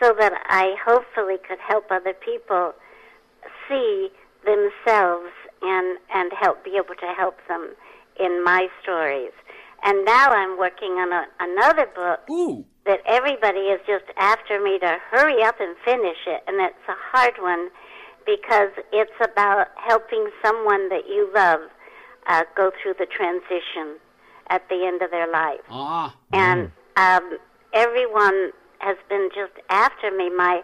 so 0.01 0.13
that 0.17 0.33
I 0.47 0.75
hopefully 0.83 1.37
could 1.47 1.59
help 1.59 1.91
other 1.91 2.13
people 2.13 2.73
see 3.67 4.09
themselves 4.45 5.31
and 5.61 5.97
and 6.13 6.31
help 6.39 6.63
be 6.63 6.77
able 6.77 6.95
to 6.95 7.13
help 7.17 7.37
them 7.47 7.73
in 8.19 8.43
my 8.43 8.67
stories. 8.81 9.31
And 9.83 10.05
now 10.05 10.29
I'm 10.29 10.57
working 10.57 10.91
on 10.93 11.11
a, 11.11 11.25
another 11.39 11.85
book 11.93 12.21
Ooh. 12.29 12.65
that 12.85 13.01
everybody 13.05 13.59
is 13.59 13.79
just 13.85 14.05
after 14.17 14.61
me 14.61 14.79
to 14.79 14.97
hurry 15.11 15.43
up 15.43 15.59
and 15.59 15.75
finish 15.83 16.17
it, 16.25 16.43
and 16.47 16.61
it's 16.61 16.87
a 16.87 16.95
hard 17.11 17.33
one 17.39 17.69
because 18.25 18.71
it's 18.91 19.11
about 19.21 19.67
helping 19.77 20.29
someone 20.43 20.89
that 20.89 21.07
you 21.07 21.29
love 21.33 21.61
uh, 22.27 22.43
go 22.55 22.71
through 22.81 22.95
the 22.97 23.05
transition 23.05 23.99
at 24.49 24.67
the 24.69 24.85
end 24.85 25.01
of 25.01 25.11
their 25.11 25.31
life. 25.31 25.61
Ah. 25.69 26.15
And 26.33 26.71
um, 26.97 27.37
everyone 27.73 28.51
has 28.79 28.97
been 29.09 29.29
just 29.33 29.53
after 29.69 30.11
me. 30.11 30.29
My 30.29 30.61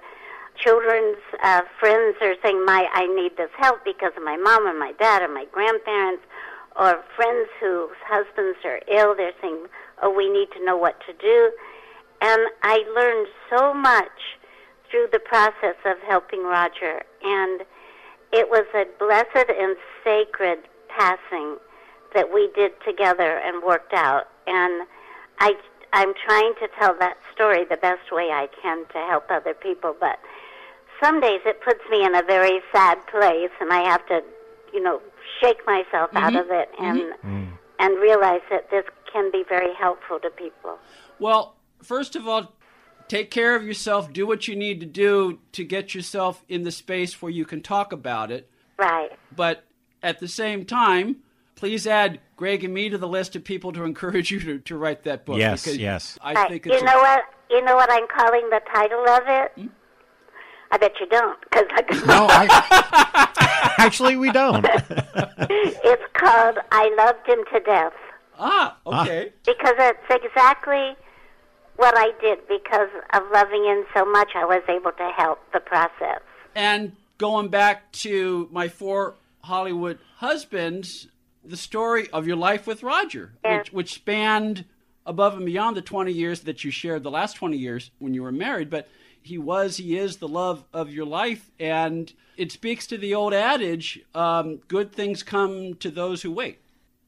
children's 0.58 1.18
uh, 1.44 1.62
friends 1.80 2.18
are 2.22 2.36
saying, 2.44 2.66
"My, 2.66 2.88
I 2.94 3.08
need 3.08 3.38
this 3.38 3.52
help 3.58 3.84
because 3.84 4.12
of 4.18 4.24
my 4.24 4.38
mom 4.38 4.68
or 4.68 4.78
my 4.78 4.94
dad 5.00 5.22
or 5.22 5.34
my 5.34 5.46
grandparents." 5.52 6.24
Or 6.80 7.04
friends 7.18 7.50
whose 7.60 8.00
husbands 8.08 8.58
are 8.64 8.80
ill, 8.88 9.14
they're 9.16 9.34
saying, 9.42 9.68
"Oh, 10.02 10.10
we 10.10 10.30
need 10.30 10.52
to 10.58 10.64
know 10.64 10.78
what 10.78 11.00
to 11.06 11.14
do." 11.14 11.52
And 12.22 12.42
I 12.64 12.86
learned 12.96 13.28
so 13.50 13.74
much 13.74 14.40
through 14.92 15.08
the 15.12 15.20
process 15.20 15.76
of 15.86 15.98
helping 16.06 16.44
Roger, 16.44 17.02
and 17.24 17.62
it 18.34 18.50
was 18.50 18.66
a 18.76 18.86
blessed 19.00 19.50
and 19.50 19.78
sacred 20.04 20.60
passing 20.90 21.58
that 22.14 22.32
we 22.34 22.52
did 22.54 22.74
together 22.86 23.40
and 23.40 23.64
worked 23.64 23.94
out. 23.94 24.28
And 24.46 24.86
I, 25.40 25.54
I'm 25.94 26.14
trying 26.26 26.54
to 26.60 26.68
tell 26.78 26.96
that 27.00 27.18
story 27.34 27.64
the 27.64 27.78
best 27.78 28.12
way 28.12 28.30
I 28.32 28.50
can 28.62 28.86
to 28.94 28.98
help 29.10 29.32
other 29.32 29.54
people, 29.54 29.96
but 30.00 30.20
some 31.02 31.20
days 31.22 31.40
it 31.46 31.62
puts 31.64 31.80
me 31.90 32.04
in 32.06 32.14
a 32.14 32.24
very 32.24 32.60
sad 32.74 33.00
place, 33.08 33.50
and 33.60 33.72
I 33.72 33.90
have 33.90 34.06
to, 34.08 34.22
you 34.74 34.84
know, 34.84 35.02
shake 35.42 35.66
myself 35.66 36.10
out 36.14 36.34
mm-hmm. 36.34 36.36
of 36.38 36.48
it 36.52 36.70
and 36.80 37.00
mm-hmm. 37.00 37.46
and 37.80 38.00
realize 38.00 38.42
that 38.50 38.70
this 38.70 38.86
can 39.12 39.32
be 39.32 39.44
very 39.48 39.74
helpful 39.74 40.20
to 40.20 40.30
people. 40.30 40.78
Well, 41.20 41.56
first 41.82 42.16
of 42.16 42.28
all, 42.28 42.54
take 43.12 43.30
care 43.30 43.56
of 43.58 43.64
yourself. 43.66 44.14
Do 44.14 44.26
what 44.26 44.48
you 44.48 44.56
need 44.56 44.80
to 44.80 44.86
do 44.86 45.40
to 45.52 45.66
get 45.66 45.94
yourself 45.94 46.46
in 46.48 46.64
the 46.64 46.72
space 46.72 47.22
where 47.22 47.30
you 47.32 47.44
can 47.44 47.62
talk 47.62 47.92
about 47.92 48.32
it. 48.32 48.50
Right. 48.78 49.10
But 49.36 49.66
at 50.02 50.20
the 50.22 50.30
same 50.30 50.64
time, 50.64 51.18
please 51.56 51.86
add 51.86 52.22
Greg 52.38 52.64
and 52.64 52.74
me 52.74 52.88
to 52.88 52.98
the 52.98 53.10
list 53.10 53.36
of 53.36 53.44
people 53.44 53.74
to 53.74 53.84
encourage 53.92 54.32
you 54.32 54.40
to, 54.40 54.60
to 54.60 54.78
write 54.78 55.04
that 55.04 55.26
book. 55.26 55.38
Yes, 55.38 55.68
yes. 55.68 56.18
I 56.22 56.34
Right. 56.34 56.50
think 56.50 56.66
You 56.66 56.72
it's 56.72 56.82
a- 56.82 56.86
know 56.86 57.00
what? 57.00 57.24
You 57.50 57.62
know 57.66 57.76
what 57.76 57.92
I'm 57.92 58.08
calling 58.08 58.50
the 58.50 58.62
title 58.74 59.06
of 59.10 59.24
it? 59.28 59.52
Hmm? 59.58 59.68
I 60.72 60.78
bet 60.78 60.94
you 61.02 61.06
don't, 61.08 61.38
because 61.52 61.66
No, 62.06 62.28
I, 62.30 63.74
actually, 63.78 64.16
we 64.16 64.32
don't. 64.32 64.66
it's 64.66 66.04
called 66.14 66.60
"I 66.72 66.96
Loved 66.98 67.28
Him 67.28 67.44
to 67.52 67.60
Death" 67.60 67.92
ah 68.40 68.78
okay. 68.88 69.34
because 69.46 69.76
it's 69.80 70.00
exactly 70.24 70.96
what 71.78 71.94
I 71.98 72.12
did. 72.22 72.40
Because 72.48 72.90
of 73.14 73.24
loving 73.34 73.64
him 73.66 73.86
so 73.96 74.06
much, 74.06 74.32
I 74.36 74.46
was 74.46 74.62
able 74.68 74.92
to 74.92 75.12
help 75.16 75.40
the 75.54 75.60
process. 75.60 76.22
And 76.56 76.94
going 77.18 77.50
back 77.50 77.92
to 77.94 78.48
my 78.52 78.68
four 78.68 79.16
Hollywood 79.44 80.00
husbands, 80.18 81.08
the 81.44 81.58
story 81.58 82.10
of 82.12 82.28
your 82.28 82.36
life 82.36 82.68
with 82.68 82.84
Roger, 82.84 83.34
Yeah. 83.44 83.58
which, 83.60 83.74
which 83.74 83.94
spanned 83.94 84.66
above 85.06 85.34
and 85.36 85.46
beyond 85.46 85.76
the 85.76 85.82
20 85.82 86.12
years 86.12 86.42
that 86.42 86.64
you 86.64 86.72
shared, 86.72 87.04
the 87.04 87.12
last 87.12 87.34
20 87.36 87.58
years 87.58 87.92
when 88.00 88.14
you 88.14 88.22
were 88.24 88.32
married, 88.32 88.70
but 88.70 88.88
he 89.24 89.38
was, 89.38 89.78
he 89.78 89.98
is 89.98 90.18
the 90.18 90.28
love 90.28 90.64
of 90.74 90.92
your 90.92 91.06
life. 91.06 91.50
And 91.60 92.12
it 92.38 92.52
speaks 92.52 92.86
to 92.88 92.98
the 92.98 93.14
old 93.16 93.34
adage 93.34 94.00
um, 94.14 94.58
good 94.68 94.92
things 94.92 95.24
come 95.24 95.76
to 95.76 95.90
those 95.90 96.22
who 96.22 96.32
wait. 96.32 96.60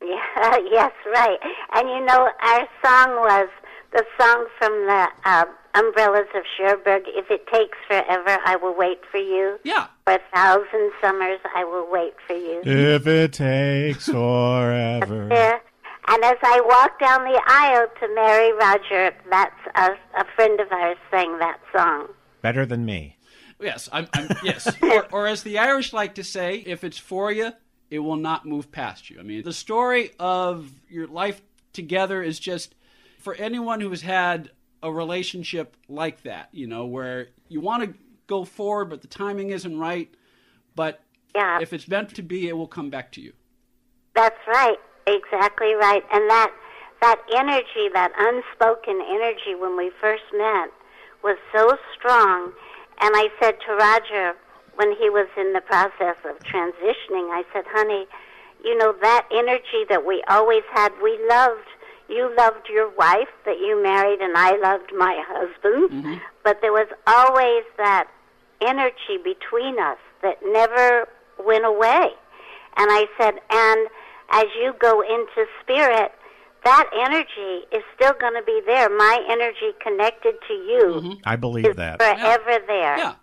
Yeah, 0.01 0.57
yes, 0.71 0.91
right. 1.13 1.37
And 1.73 1.87
you 1.89 2.05
know, 2.05 2.29
our 2.41 2.67
song 2.83 3.15
was 3.21 3.49
the 3.93 4.03
song 4.19 4.47
from 4.57 4.71
the 4.87 5.07
uh, 5.25 5.45
Umbrellas 5.75 6.27
of 6.35 6.43
Cherbourg. 6.57 7.03
If 7.07 7.29
it 7.29 7.47
takes 7.47 7.77
forever, 7.87 8.37
I 8.45 8.55
will 8.55 8.75
wait 8.75 8.99
for 9.11 9.17
you. 9.17 9.59
Yeah. 9.63 9.87
For 10.05 10.13
a 10.13 10.19
thousand 10.33 10.91
summers, 11.01 11.39
I 11.55 11.63
will 11.63 11.89
wait 11.89 12.13
for 12.27 12.35
you. 12.35 12.61
if 12.63 13.07
it 13.07 13.33
takes 13.33 14.05
forever. 14.05 15.29
Yeah. 15.31 15.59
And 16.05 16.21
as 16.25 16.35
I 16.43 16.59
walked 16.65 16.99
down 16.99 17.23
the 17.23 17.41
aisle 17.47 17.87
to 18.01 18.13
marry 18.13 18.51
Roger, 18.51 19.15
that's 19.29 19.55
a, 19.75 19.91
a 20.19 20.25
friend 20.35 20.59
of 20.59 20.69
ours 20.69 20.97
sang 21.09 21.39
that 21.39 21.59
song. 21.73 22.07
Better 22.41 22.65
than 22.65 22.83
me. 22.83 23.17
Yes, 23.61 23.87
I'm, 23.89 24.09
I'm 24.13 24.27
yes. 24.43 24.67
or, 24.81 25.07
or 25.13 25.27
as 25.27 25.43
the 25.43 25.59
Irish 25.59 25.93
like 25.93 26.15
to 26.15 26.23
say, 26.25 26.57
if 26.57 26.83
it's 26.83 26.97
for 26.97 27.31
you, 27.31 27.53
it 27.89 27.99
will 27.99 28.17
not 28.17 28.45
move 28.45 28.69
past 28.69 29.09
you. 29.09 29.17
I 29.17 29.23
mean, 29.23 29.43
the 29.43 29.53
story 29.53 30.11
of 30.19 30.69
your 30.89 31.07
life 31.07 31.41
together 31.71 32.21
is 32.21 32.37
just 32.37 32.75
for 33.23 33.33
anyone 33.35 33.79
who 33.79 33.89
has 33.89 34.01
had 34.01 34.51
a 34.83 34.91
relationship 34.91 35.77
like 35.87 36.23
that, 36.23 36.49
you 36.51 36.67
know, 36.67 36.85
where 36.85 37.29
you 37.47 37.61
want 37.61 37.83
to 37.83 37.93
go 38.27 38.43
forward, 38.43 38.89
but 38.89 39.01
the 39.01 39.07
timing 39.07 39.49
isn't 39.51 39.79
right. 39.79 40.13
But 40.75 40.99
Yeah. 41.33 41.59
if 41.61 41.71
it's 41.71 41.87
meant 41.87 42.13
to 42.15 42.21
be, 42.21 42.49
it 42.49 42.57
will 42.57 42.67
come 42.67 42.89
back 42.89 43.11
to 43.13 43.21
you. 43.21 43.31
That's 44.13 44.45
right. 44.45 44.77
Exactly 45.07 45.73
right. 45.73 46.03
And 46.11 46.29
that 46.29 46.51
that 47.01 47.19
energy, 47.35 47.89
that 47.93 48.13
unspoken 48.17 49.01
energy 49.01 49.55
when 49.55 49.75
we 49.75 49.89
first 49.99 50.23
met 50.31 50.69
was 51.21 51.37
so 51.51 51.77
strong. 51.93 52.53
And 53.01 53.11
I 53.15 53.29
said 53.41 53.59
to 53.67 53.73
Roger 53.75 54.35
when 54.75 54.95
he 54.95 55.09
was 55.09 55.27
in 55.35 55.51
the 55.51 55.59
process 55.59 56.15
of 56.23 56.39
transitioning, 56.39 57.27
I 57.31 57.43
said, 57.51 57.65
"Honey, 57.67 58.07
you 58.63 58.77
know 58.77 58.93
that 59.01 59.27
energy 59.31 59.83
that 59.89 60.05
we 60.05 60.23
always 60.29 60.63
had, 60.71 60.93
we 61.01 61.19
loved 61.27 61.67
you 62.09 62.33
loved 62.37 62.69
your 62.69 62.89
wife 62.89 63.29
that 63.45 63.57
you 63.59 63.81
married 63.81 64.19
and 64.19 64.37
I 64.37 64.57
loved 64.57 64.91
my 64.95 65.21
husband, 65.27 65.89
mm-hmm. 65.89 66.13
but 66.43 66.59
there 66.61 66.73
was 66.73 66.87
always 67.07 67.63
that 67.77 68.07
energy 68.61 69.17
between 69.23 69.79
us 69.79 69.97
that 70.21 70.37
never 70.45 71.07
went 71.37 71.65
away." 71.65 72.11
And 72.75 72.89
I 72.91 73.05
said, 73.19 73.35
and 73.49 73.87
as 74.29 74.45
you 74.59 74.73
go 74.79 75.01
into 75.01 75.45
spirit, 75.61 76.11
that 76.63 76.89
energy 76.93 77.65
is 77.71 77.83
still 77.95 78.13
going 78.19 78.33
to 78.33 78.43
be 78.45 78.61
there. 78.65 78.89
My 78.89 79.19
energy 79.29 79.77
connected 79.81 80.35
to 80.47 80.53
you 80.53 80.83
mm-hmm. 80.85 81.11
I 81.23 81.35
believe 81.35 81.65
is 81.65 81.75
that. 81.75 81.99
forever 81.99 82.59
there. 82.67 82.97
Yeah. 82.97 83.15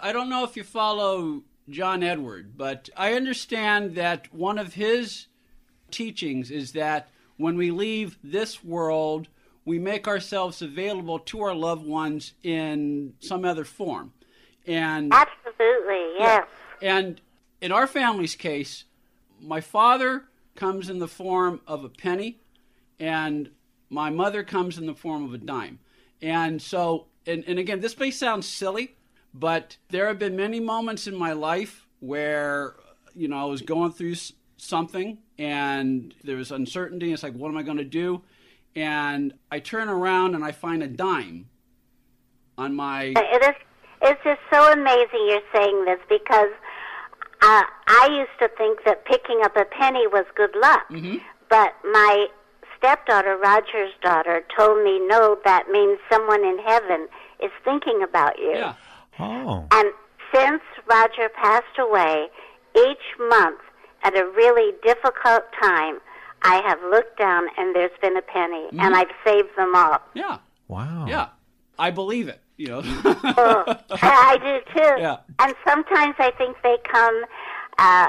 I 0.00 0.12
don't 0.12 0.28
know 0.28 0.42
if 0.42 0.56
you 0.56 0.64
follow 0.64 1.42
John 1.68 2.02
Edward, 2.02 2.56
but 2.56 2.88
I 2.96 3.12
understand 3.12 3.94
that 3.94 4.32
one 4.34 4.58
of 4.58 4.74
his 4.74 5.28
teachings 5.90 6.50
is 6.50 6.72
that 6.72 7.08
when 7.36 7.56
we 7.56 7.70
leave 7.70 8.18
this 8.22 8.62
world, 8.62 9.28
we 9.64 9.78
make 9.78 10.08
ourselves 10.08 10.62
available 10.62 11.18
to 11.18 11.42
our 11.42 11.54
loved 11.54 11.86
ones 11.86 12.32
in 12.42 13.14
some 13.20 13.44
other 13.44 13.64
form. 13.64 14.12
And 14.66 15.12
Absolutely, 15.12 16.14
yes. 16.18 16.46
and 16.80 17.20
in 17.60 17.72
our 17.72 17.86
family's 17.86 18.34
case, 18.34 18.84
my 19.40 19.60
father 19.60 20.24
comes 20.54 20.88
in 20.88 20.98
the 20.98 21.08
form 21.08 21.60
of 21.66 21.84
a 21.84 21.88
penny, 21.88 22.40
and 22.98 23.50
my 23.90 24.10
mother 24.10 24.42
comes 24.42 24.78
in 24.78 24.86
the 24.86 24.94
form 24.94 25.24
of 25.24 25.34
a 25.34 25.38
dime. 25.38 25.78
And 26.20 26.62
so, 26.62 27.06
and, 27.26 27.44
and 27.46 27.58
again, 27.58 27.80
this 27.80 27.98
may 27.98 28.10
sound 28.10 28.44
silly, 28.44 28.96
but 29.34 29.76
there 29.90 30.06
have 30.06 30.18
been 30.18 30.36
many 30.36 30.60
moments 30.60 31.06
in 31.06 31.16
my 31.16 31.32
life 31.32 31.86
where, 32.00 32.76
you 33.14 33.28
know, 33.28 33.38
I 33.38 33.44
was 33.44 33.62
going 33.62 33.92
through 33.92 34.14
something 34.56 35.18
and 35.38 36.14
there 36.24 36.36
was 36.36 36.50
uncertainty. 36.52 37.12
It's 37.12 37.22
like, 37.22 37.34
what 37.34 37.48
am 37.48 37.56
I 37.56 37.62
going 37.62 37.78
to 37.78 37.84
do? 37.84 38.22
And 38.74 39.34
I 39.50 39.58
turn 39.60 39.88
around 39.88 40.34
and 40.34 40.44
I 40.44 40.52
find 40.52 40.82
a 40.82 40.88
dime 40.88 41.46
on 42.58 42.74
my. 42.74 43.12
It 43.16 43.42
is. 43.42 43.54
It's 44.04 44.20
just 44.24 44.40
so 44.52 44.72
amazing 44.72 45.26
you're 45.28 45.40
saying 45.54 45.84
this 45.84 46.00
because 46.08 46.50
uh, 47.40 47.62
I 47.86 48.08
used 48.10 48.36
to 48.40 48.48
think 48.58 48.80
that 48.84 49.04
picking 49.04 49.40
up 49.44 49.56
a 49.56 49.64
penny 49.64 50.06
was 50.08 50.24
good 50.34 50.54
luck, 50.60 50.88
Mm-hmm. 50.90 51.18
but 51.48 51.74
my 51.84 52.26
stepdaughter, 52.76 53.36
Roger's 53.36 53.92
daughter, 54.02 54.42
told 54.58 54.82
me 54.82 54.98
no. 55.06 55.38
That 55.44 55.68
means 55.70 55.98
someone 56.10 56.44
in 56.44 56.58
heaven 56.66 57.06
is 57.40 57.52
thinking 57.64 58.02
about 58.02 58.38
you. 58.40 58.54
Yeah. 58.54 58.74
Oh. 59.20 59.66
And 59.70 59.92
since 60.34 60.62
Roger 60.90 61.28
passed 61.28 61.78
away, 61.78 62.26
each 62.76 63.18
month 63.30 63.60
at 64.02 64.16
a 64.16 64.26
really 64.26 64.72
difficult 64.82 65.44
time, 65.60 65.98
I 66.42 66.56
have 66.66 66.78
looked 66.90 67.18
down 67.18 67.44
and 67.56 67.74
there's 67.74 67.96
been 68.00 68.16
a 68.16 68.22
penny, 68.22 68.66
Mm-hmm. 68.66 68.80
and 68.80 68.96
I've 68.96 69.10
saved 69.24 69.50
them 69.56 69.74
all. 69.76 69.98
Yeah. 70.14 70.38
Wow. 70.68 71.06
Yeah. 71.08 71.28
I 71.78 71.90
believe 71.90 72.28
it, 72.28 72.40
you 72.56 72.68
know. 72.68 72.82
I 72.84 74.38
do 74.40 74.72
too. 74.74 75.00
Yeah. 75.00 75.18
And 75.38 75.54
sometimes 75.66 76.14
I 76.18 76.30
think 76.36 76.56
they 76.62 76.76
come 76.90 77.24
uh, 77.78 78.08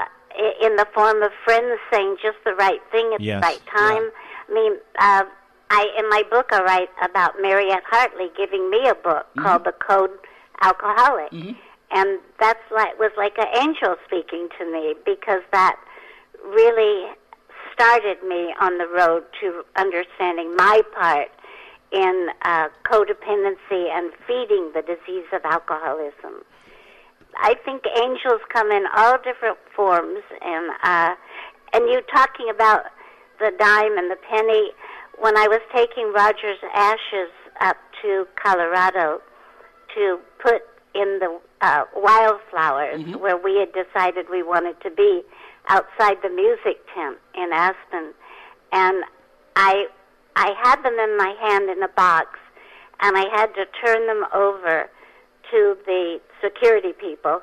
in 0.60 0.76
the 0.76 0.86
form 0.94 1.22
of 1.22 1.30
friends 1.44 1.78
saying 1.92 2.16
just 2.22 2.38
the 2.44 2.54
right 2.54 2.80
thing 2.90 3.10
at 3.14 3.20
Yes. 3.20 3.40
the 3.40 3.46
right 3.46 3.60
time. 3.76 4.10
I 4.48 4.52
mean, 4.54 4.72
uh, 4.98 5.24
I 5.70 5.88
in 5.98 6.08
my 6.10 6.22
book 6.30 6.48
I 6.52 6.62
write 6.62 6.90
about 7.02 7.34
Mariette 7.40 7.82
Hartley 7.88 8.28
giving 8.36 8.68
me 8.70 8.86
a 8.88 8.94
book 8.94 9.26
Mm-hmm. 9.36 9.42
called 9.42 9.64
The 9.64 9.72
Code 9.72 10.10
Alcoholic, 10.62 11.32
and 11.90 12.18
that's 12.40 12.64
like 12.72 12.98
was 12.98 13.12
like 13.16 13.36
an 13.38 13.48
angel 13.56 13.96
speaking 14.06 14.48
to 14.58 14.70
me 14.70 14.94
because 15.04 15.42
that 15.52 15.76
really 16.44 17.12
started 17.72 18.22
me 18.22 18.54
on 18.60 18.78
the 18.78 18.86
road 18.86 19.24
to 19.40 19.64
understanding 19.76 20.54
my 20.56 20.82
part 20.94 21.30
in 21.92 22.28
uh, 22.42 22.68
codependency 22.84 23.90
and 23.90 24.12
feeding 24.26 24.70
the 24.74 24.82
disease 24.82 25.26
of 25.32 25.44
alcoholism. 25.44 26.42
I 27.36 27.54
think 27.64 27.82
angels 27.96 28.40
come 28.52 28.70
in 28.70 28.84
all 28.96 29.16
different 29.18 29.58
forms, 29.74 30.20
and 30.40 30.70
uh, 30.82 31.14
and 31.72 31.88
you 31.88 32.00
talking 32.12 32.48
about 32.48 32.84
the 33.38 33.52
dime 33.58 33.98
and 33.98 34.10
the 34.10 34.18
penny. 34.28 34.70
When 35.18 35.36
I 35.36 35.46
was 35.46 35.60
taking 35.74 36.12
Roger's 36.12 36.58
ashes 36.74 37.30
up 37.60 37.76
to 38.02 38.26
Colorado 38.34 39.20
to 39.94 40.18
put 40.42 40.62
in 40.94 41.18
the 41.20 41.40
uh, 41.64 41.84
wildflowers 41.96 43.02
where 43.16 43.38
we 43.38 43.56
had 43.56 43.72
decided 43.72 44.26
we 44.30 44.42
wanted 44.42 44.78
to 44.82 44.90
be 44.90 45.22
outside 45.68 46.18
the 46.22 46.28
music 46.28 46.76
tent 46.94 47.16
in 47.34 47.50
Aspen, 47.52 48.12
and 48.70 49.02
I 49.56 49.86
I 50.36 50.52
had 50.62 50.82
them 50.82 50.98
in 50.98 51.16
my 51.16 51.34
hand 51.40 51.70
in 51.70 51.82
a 51.82 51.88
box, 51.88 52.38
and 53.00 53.16
I 53.16 53.24
had 53.34 53.54
to 53.54 53.64
turn 53.82 54.06
them 54.06 54.26
over 54.34 54.90
to 55.50 55.76
the 55.86 56.20
security 56.42 56.92
people 56.92 57.40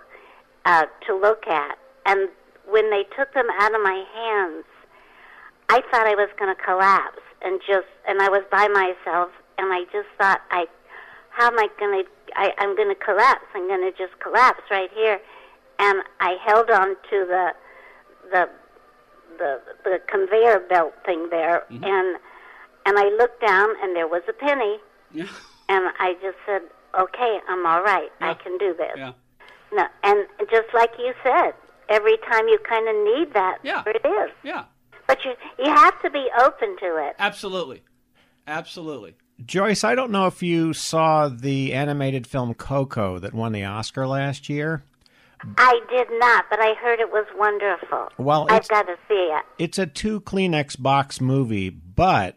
uh, 0.65 0.86
to 1.08 1.15
look 1.15 1.48
at. 1.48 1.80
And 2.06 2.30
when 2.69 2.91
they 2.91 3.06
took 3.17 3.34
them 3.34 3.48
out 3.60 3.74
of 3.74 3.82
my 3.82 4.04
hands, 4.13 4.65
I 5.69 5.82
thought 5.89 6.06
I 6.06 6.13
was 6.13 6.30
going 6.38 6.56
to 6.56 6.62
collapse 6.62 7.24
and 7.41 7.60
just 7.65 7.88
and 8.08 8.22
I 8.22 8.30
was 8.30 8.43
by 8.52 8.67
myself 8.67 9.32
and 9.58 9.74
I 9.74 9.86
just 9.91 10.10
thought 10.19 10.41
I 10.52 10.65
how 11.32 11.48
am 11.48 11.58
I 11.58 11.69
going 11.80 12.04
to 12.04 12.10
I 12.36 12.54
I'm 12.58 12.76
going 12.76 12.89
to 12.89 12.96
collapse. 12.96 13.46
I'm 13.54 13.67
going 13.67 13.82
to 13.82 13.98
just 13.98 14.20
collapse 14.20 14.63
right 14.70 14.89
here. 14.94 15.20
And 15.80 16.04
I 16.20 16.38
held 16.46 16.70
on 16.70 16.89
to 16.89 17.26
the 17.26 17.54
the 18.32 18.50
the 19.38 19.62
the 19.84 20.00
conveyor 20.08 20.60
belt 20.70 20.94
thing 21.06 21.30
there 21.30 21.63
mm-hmm. 21.72 21.84
and 21.84 22.17
and 22.86 22.98
I 22.98 23.10
looked 23.17 23.41
down 23.41 23.70
and 23.82 23.96
there 23.96 24.08
was 24.08 24.24
a 24.28 24.34
penny 24.34 24.78
yeah. 25.13 25.28
and 25.70 25.91
I 26.00 26.13
just 26.22 26.38
said, 26.46 26.62
"Okay, 27.00 27.39
I'm 27.48 27.65
all 27.65 27.84
right. 27.84 28.10
I 28.20 28.34
can 28.34 28.58
do 28.58 28.74
this." 28.78 28.94
Yeah. 28.98 29.13
No, 29.74 29.88
and 30.04 30.28
just 30.50 30.67
like 30.74 30.91
you 30.98 31.13
said, 31.24 31.54
every 31.89 32.17
time 32.30 32.48
you 32.48 32.58
kind 32.67 32.88
of 32.88 32.96
need 32.96 33.34
that, 33.34 33.60
Yeah. 33.63 33.84
there 33.84 33.96
it 33.96 34.06
is. 34.06 34.32
Yeah. 34.44 34.65
But 35.08 35.24
you 35.26 35.34
you 35.60 35.72
have 35.72 36.02
to 36.02 36.10
be 36.10 36.28
open 36.39 36.78
to 36.80 36.98
it. 37.08 37.15
Absolutely. 37.20 37.84
Absolutely. 38.48 39.15
Joyce, 39.45 39.84
I 39.84 39.95
don't 39.95 40.12
know 40.12 40.27
if 40.27 40.43
you 40.43 40.73
saw 40.73 41.27
the 41.27 41.73
animated 41.73 42.27
film 42.27 42.54
Coco 42.54 43.19
that 43.19 43.34
won 43.34 43.51
the 43.51 43.63
Oscar 43.63 44.08
last 44.08 44.49
year. 44.49 44.84
I 45.58 45.80
did 45.89 46.08
not, 46.19 46.45
but 46.49 46.60
I 46.60 46.73
heard 46.75 46.99
it 46.99 47.12
was 47.12 47.25
wonderful. 47.36 48.10
Well, 48.17 48.45
I've 48.49 48.67
got 48.67 48.84
to 48.84 48.95
see 49.08 49.15
it. 49.15 49.43
It's 49.58 49.80
a 49.80 49.88
two 49.88 50.21
Kleenex 50.21 50.80
box 50.80 51.19
movie, 51.19 51.69
but 51.69 52.36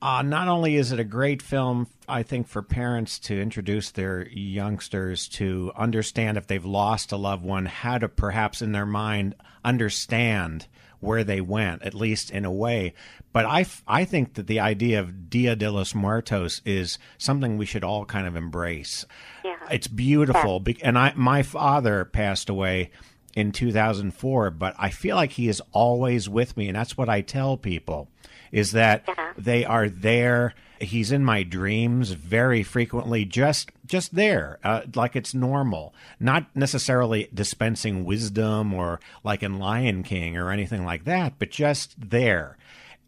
uh, 0.00 0.22
not 0.22 0.48
only 0.48 0.76
is 0.76 0.92
it 0.92 1.00
a 1.00 1.04
great 1.04 1.42
film, 1.42 1.86
I 2.08 2.22
think, 2.22 2.48
for 2.48 2.62
parents 2.62 3.18
to 3.20 3.38
introduce 3.40 3.90
their 3.90 4.26
youngsters 4.28 5.28
to 5.30 5.72
understand 5.76 6.38
if 6.38 6.46
they've 6.46 6.64
lost 6.64 7.12
a 7.12 7.16
loved 7.16 7.44
one, 7.44 7.66
how 7.66 7.98
to 7.98 8.08
perhaps 8.08 8.62
in 8.62 8.72
their 8.72 8.86
mind 8.86 9.34
understand 9.62 10.66
where 11.00 11.24
they 11.24 11.40
went, 11.40 11.82
at 11.82 11.94
least 11.94 12.30
in 12.30 12.44
a 12.44 12.52
way. 12.52 12.94
But 13.32 13.44
I, 13.46 13.66
I 13.86 14.04
think 14.04 14.34
that 14.34 14.46
the 14.46 14.60
idea 14.60 15.00
of 15.00 15.30
Dia 15.30 15.56
de 15.56 15.70
los 15.70 15.94
Muertos 15.94 16.60
is 16.64 16.98
something 17.18 17.56
we 17.56 17.66
should 17.66 17.84
all 17.84 18.04
kind 18.04 18.26
of 18.26 18.36
embrace. 18.36 19.04
Yeah. 19.44 19.56
It's 19.70 19.86
beautiful. 19.88 20.60
Be- 20.60 20.82
And 20.82 20.98
I, 20.98 21.12
my 21.16 21.42
father 21.42 22.04
passed 22.04 22.48
away 22.48 22.90
in 23.34 23.52
2004, 23.52 24.50
but 24.50 24.74
I 24.78 24.90
feel 24.90 25.16
like 25.16 25.32
he 25.32 25.48
is 25.48 25.62
always 25.72 26.28
with 26.28 26.56
me. 26.56 26.68
And 26.68 26.76
that's 26.76 26.96
what 26.96 27.08
I 27.08 27.20
tell 27.20 27.56
people 27.56 28.08
is 28.52 28.72
that 28.72 29.04
Yeah. 29.06 29.32
they 29.38 29.64
are 29.64 29.88
there. 29.88 30.54
He's 30.80 31.12
in 31.12 31.24
my 31.24 31.42
dreams 31.42 32.10
very 32.12 32.62
frequently, 32.62 33.24
just 33.24 33.70
just 33.86 34.14
there, 34.14 34.58
uh, 34.64 34.82
like 34.94 35.14
it's 35.16 35.34
normal. 35.34 35.92
Not 36.20 36.46
necessarily 36.56 37.28
dispensing 37.34 38.04
wisdom 38.04 38.72
or 38.72 39.00
like 39.24 39.42
in 39.42 39.58
Lion 39.58 40.02
King 40.04 40.36
or 40.36 40.50
anything 40.52 40.84
like 40.84 41.04
that, 41.04 41.34
but 41.38 41.50
just 41.50 42.10
there. 42.10 42.56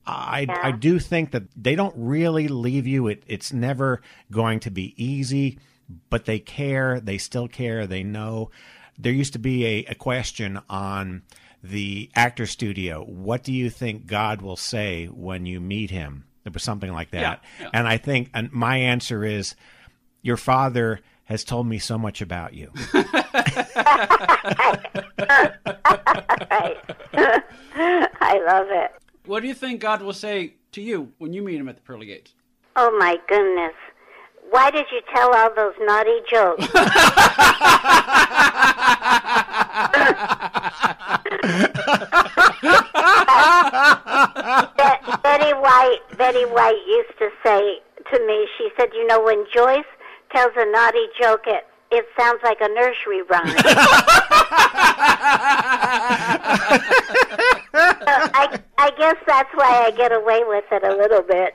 I 0.07 0.47
I 0.63 0.73
do 0.73 0.99
think 0.99 1.31
that 1.31 1.45
they 1.57 1.75
don't 1.77 1.95
really 1.97 2.49
leave 2.49 2.87
you. 2.87 3.07
It 3.09 3.23
it's 3.27 3.53
never 3.53 4.01
going 4.31 4.61
to 4.61 4.71
be 4.71 4.95
easy, 5.03 5.59
but 6.11 6.25
they 6.25 6.41
care. 6.41 7.01
They 7.01 7.19
still 7.19 7.49
care. 7.49 7.87
They 7.87 8.03
know. 8.03 8.51
There 8.99 9.13
used 9.13 9.33
to 9.33 9.39
be 9.39 9.67
a, 9.67 9.85
a 9.91 9.95
question 9.95 10.61
on 10.69 11.23
the 11.63 12.11
actor 12.15 12.47
studio. 12.47 13.05
What 13.05 13.45
do 13.45 13.53
you 13.53 13.71
think 13.71 14.07
God 14.07 14.43
will 14.43 14.57
say 14.57 15.07
when 15.07 15.47
you 15.47 15.61
meet 15.61 15.91
him? 15.91 16.25
It 16.45 16.53
was 16.53 16.63
something 16.63 16.93
like 16.93 17.11
that. 17.13 17.43
Yeah, 17.59 17.65
yeah. 17.65 17.71
And 17.73 17.87
I 17.87 17.97
think, 17.99 18.31
and 18.35 18.53
my 18.53 18.77
answer 18.79 19.25
is, 19.25 19.55
your 20.23 20.37
father 20.37 21.01
has 21.25 21.45
told 21.45 21.67
me 21.67 21.79
so 21.79 21.97
much 21.97 22.21
about 22.21 22.53
you. 22.55 22.71
I 28.21 28.43
love 28.47 28.67
it. 28.71 28.91
What 29.27 29.41
do 29.41 29.49
you 29.49 29.55
think 29.55 29.81
God 29.81 30.03
will 30.03 30.13
say 30.13 30.55
to 30.73 30.83
you 30.83 31.13
when 31.19 31.33
you 31.33 31.43
meet 31.43 31.61
him 31.61 31.69
at 31.69 31.77
the 31.77 31.83
pearly 31.83 32.07
gates? 32.07 32.35
Oh 32.77 32.97
my 32.99 33.17
goodness. 33.29 33.75
Why 34.53 34.71
did 34.71 34.87
you 34.93 35.01
tell 35.15 35.35
all 35.35 35.55
those 35.55 35.73
naughty 35.81 36.21
jokes? 36.31 36.67
Betty 45.23 45.55
White, 45.55 46.01
Betty 46.19 46.45
White 46.45 46.83
used 46.87 47.19
to 47.19 47.31
say 47.43 47.81
to 48.13 48.27
me, 48.27 48.47
she 48.59 48.69
said, 48.79 48.91
"You 48.93 49.07
know, 49.07 49.23
when 49.23 49.47
Joyce 49.55 49.87
tells 50.31 50.53
a 50.57 50.71
naughty 50.71 51.07
joke, 51.19 51.45
it 51.47 51.67
it 51.91 52.07
sounds 52.19 52.41
like 52.45 52.59
a 52.61 52.69
nursery 52.69 53.23
rhyme." 53.23 53.57
So 58.43 58.59
I 58.79 58.87
I 58.87 58.91
guess 58.91 59.17
that's 59.27 59.51
why 59.55 59.63
why 59.73 59.87
I 59.87 59.91
get 59.93 60.13
away 60.13 60.43
with 60.47 60.65
it 60.71 60.85
a 60.85 60.95
little 60.97 61.23
bit. 61.23 61.55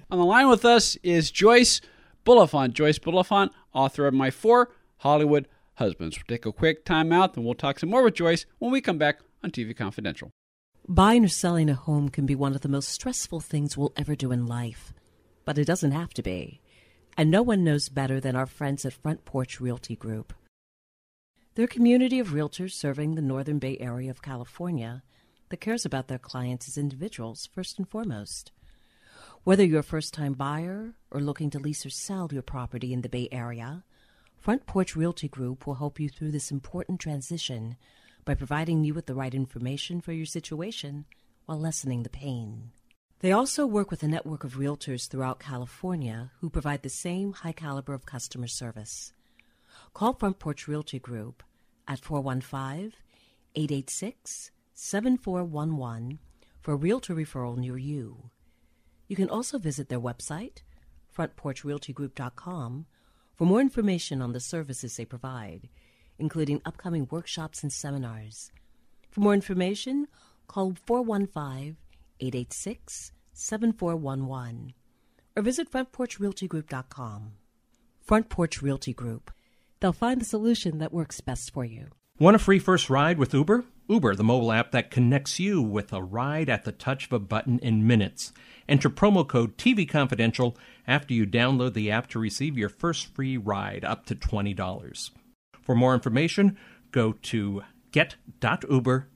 On 0.10 0.18
the 0.18 0.24
line 0.24 0.48
with 0.48 0.64
us 0.64 0.96
is 1.02 1.30
Joyce 1.30 1.80
Bulifant. 2.24 2.72
Joyce 2.72 2.98
Bulifant, 2.98 3.50
author 3.72 4.06
of 4.06 4.14
My 4.14 4.30
Four 4.30 4.70
Hollywood 4.98 5.48
Husbands. 5.74 6.16
We'll 6.16 6.36
take 6.36 6.46
a 6.46 6.52
quick 6.52 6.84
time 6.84 7.12
out 7.12 7.36
and 7.36 7.44
we'll 7.44 7.54
talk 7.54 7.78
some 7.78 7.90
more 7.90 8.02
with 8.02 8.14
Joyce 8.14 8.46
when 8.58 8.70
we 8.70 8.80
come 8.80 8.98
back 8.98 9.20
on 9.42 9.50
TV 9.50 9.76
Confidential. 9.76 10.30
Buying 10.88 11.24
or 11.24 11.28
selling 11.28 11.68
a 11.68 11.74
home 11.74 12.08
can 12.08 12.26
be 12.26 12.34
one 12.34 12.54
of 12.54 12.62
the 12.62 12.68
most 12.68 12.88
stressful 12.88 13.40
things 13.40 13.76
we'll 13.76 13.92
ever 13.96 14.14
do 14.14 14.32
in 14.32 14.46
life, 14.46 14.92
but 15.44 15.58
it 15.58 15.66
doesn't 15.66 15.92
have 15.92 16.14
to 16.14 16.22
be. 16.22 16.60
And 17.16 17.30
no 17.30 17.42
one 17.42 17.64
knows 17.64 17.88
better 17.88 18.20
than 18.20 18.36
our 18.36 18.46
friends 18.46 18.84
at 18.84 18.92
Front 18.92 19.24
Porch 19.24 19.60
Realty 19.60 19.96
Group. 19.96 20.32
They're 21.54 21.66
community 21.66 22.18
of 22.18 22.28
realtors 22.28 22.72
serving 22.72 23.14
the 23.14 23.22
Northern 23.22 23.58
Bay 23.58 23.76
Area 23.78 24.10
of 24.10 24.22
California 24.22 25.02
that 25.50 25.60
cares 25.60 25.84
about 25.84 26.08
their 26.08 26.18
clients 26.18 26.66
as 26.66 26.78
individuals 26.78 27.48
first 27.52 27.78
and 27.78 27.88
foremost. 27.88 28.52
Whether 29.44 29.64
you're 29.64 29.80
a 29.80 29.84
first 29.84 30.14
time 30.14 30.32
buyer 30.32 30.94
or 31.10 31.20
looking 31.20 31.50
to 31.50 31.58
lease 31.58 31.84
or 31.84 31.90
sell 31.90 32.28
your 32.32 32.42
property 32.42 32.92
in 32.92 33.02
the 33.02 33.08
Bay 33.08 33.28
Area, 33.30 33.84
Front 34.38 34.64
Porch 34.66 34.96
Realty 34.96 35.28
Group 35.28 35.66
will 35.66 35.74
help 35.74 36.00
you 36.00 36.08
through 36.08 36.30
this 36.30 36.50
important 36.50 37.00
transition 37.00 37.76
by 38.24 38.34
providing 38.34 38.84
you 38.84 38.94
with 38.94 39.06
the 39.06 39.14
right 39.14 39.34
information 39.34 40.00
for 40.00 40.12
your 40.12 40.26
situation 40.26 41.04
while 41.46 41.60
lessening 41.60 42.02
the 42.02 42.10
pain. 42.10 42.70
They 43.20 43.32
also 43.32 43.66
work 43.66 43.90
with 43.90 44.02
a 44.02 44.08
network 44.08 44.44
of 44.44 44.54
realtors 44.54 45.08
throughout 45.08 45.40
California 45.40 46.30
who 46.40 46.48
provide 46.48 46.82
the 46.82 46.88
same 46.88 47.32
high 47.32 47.52
caliber 47.52 47.92
of 47.92 48.06
customer 48.06 48.46
service. 48.46 49.12
Call 49.92 50.14
Front 50.14 50.38
Porch 50.38 50.66
Realty 50.68 50.98
Group 50.98 51.42
at 51.86 51.98
415 52.00 52.92
886 53.54 54.50
7411 54.82 56.18
for 56.62 56.74
realtor 56.74 57.14
referral 57.14 57.58
near 57.58 57.76
you. 57.76 58.30
You 59.08 59.16
can 59.16 59.28
also 59.28 59.58
visit 59.58 59.90
their 59.90 60.00
website, 60.00 60.62
frontporchrealtygroup.com, 61.14 62.86
for 63.36 63.44
more 63.44 63.60
information 63.60 64.22
on 64.22 64.32
the 64.32 64.40
services 64.40 64.96
they 64.96 65.04
provide, 65.04 65.68
including 66.18 66.62
upcoming 66.64 67.06
workshops 67.10 67.62
and 67.62 67.70
seminars. 67.70 68.52
For 69.10 69.20
more 69.20 69.34
information, 69.34 70.08
call 70.48 70.74
415 70.86 71.76
886 72.20 73.12
7411 73.34 74.72
or 75.36 75.42
visit 75.42 75.70
frontporchrealtygroup.com. 75.70 77.32
Front 78.00 78.28
Porch 78.30 78.62
Realty 78.62 78.94
Group. 78.94 79.30
They'll 79.80 79.92
find 79.92 80.22
the 80.22 80.24
solution 80.24 80.78
that 80.78 80.92
works 80.92 81.20
best 81.20 81.52
for 81.52 81.66
you. 81.66 81.88
Want 82.18 82.36
a 82.36 82.38
free 82.38 82.58
first 82.58 82.88
ride 82.90 83.18
with 83.18 83.32
Uber? 83.32 83.64
Uber, 83.90 84.14
the 84.14 84.22
mobile 84.22 84.52
app 84.52 84.70
that 84.70 84.92
connects 84.92 85.40
you 85.40 85.60
with 85.60 85.92
a 85.92 86.00
ride 86.00 86.48
at 86.48 86.64
the 86.64 86.70
touch 86.70 87.06
of 87.06 87.12
a 87.12 87.18
button 87.18 87.58
in 87.58 87.84
minutes. 87.84 88.32
Enter 88.68 88.88
promo 88.88 89.26
code 89.26 89.58
TV 89.58 89.88
Confidential 89.88 90.56
after 90.86 91.12
you 91.12 91.26
download 91.26 91.74
the 91.74 91.90
app 91.90 92.06
to 92.10 92.20
receive 92.20 92.56
your 92.56 92.68
first 92.68 93.12
free 93.12 93.36
ride 93.36 93.84
up 93.84 94.06
to 94.06 94.14
$20. 94.14 95.10
For 95.60 95.74
more 95.74 95.92
information, 95.92 96.56
go 96.92 97.14
to 97.22 97.64
get.uber.com 97.90 99.08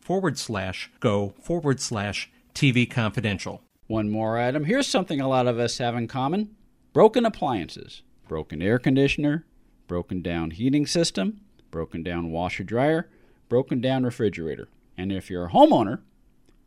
forward 0.00 0.38
slash 0.38 0.90
go 1.00 1.32
forward 1.40 1.80
slash 1.80 2.30
TV 2.54 2.88
Confidential. 2.90 3.62
One 3.86 4.10
more 4.10 4.36
item. 4.38 4.64
Here's 4.64 4.86
something 4.86 5.18
a 5.18 5.28
lot 5.28 5.46
of 5.46 5.58
us 5.58 5.78
have 5.78 5.96
in 5.96 6.08
common 6.08 6.54
broken 6.92 7.24
appliances, 7.24 8.02
broken 8.28 8.60
air 8.60 8.78
conditioner, 8.78 9.46
broken 9.86 10.20
down 10.20 10.50
heating 10.50 10.86
system, 10.86 11.40
broken 11.70 12.02
down 12.02 12.30
washer 12.30 12.64
dryer, 12.64 13.08
broken 13.48 13.80
down 13.80 14.04
refrigerator. 14.04 14.68
And 14.96 15.12
if 15.12 15.30
you're 15.30 15.46
a 15.46 15.50
homeowner, 15.50 16.00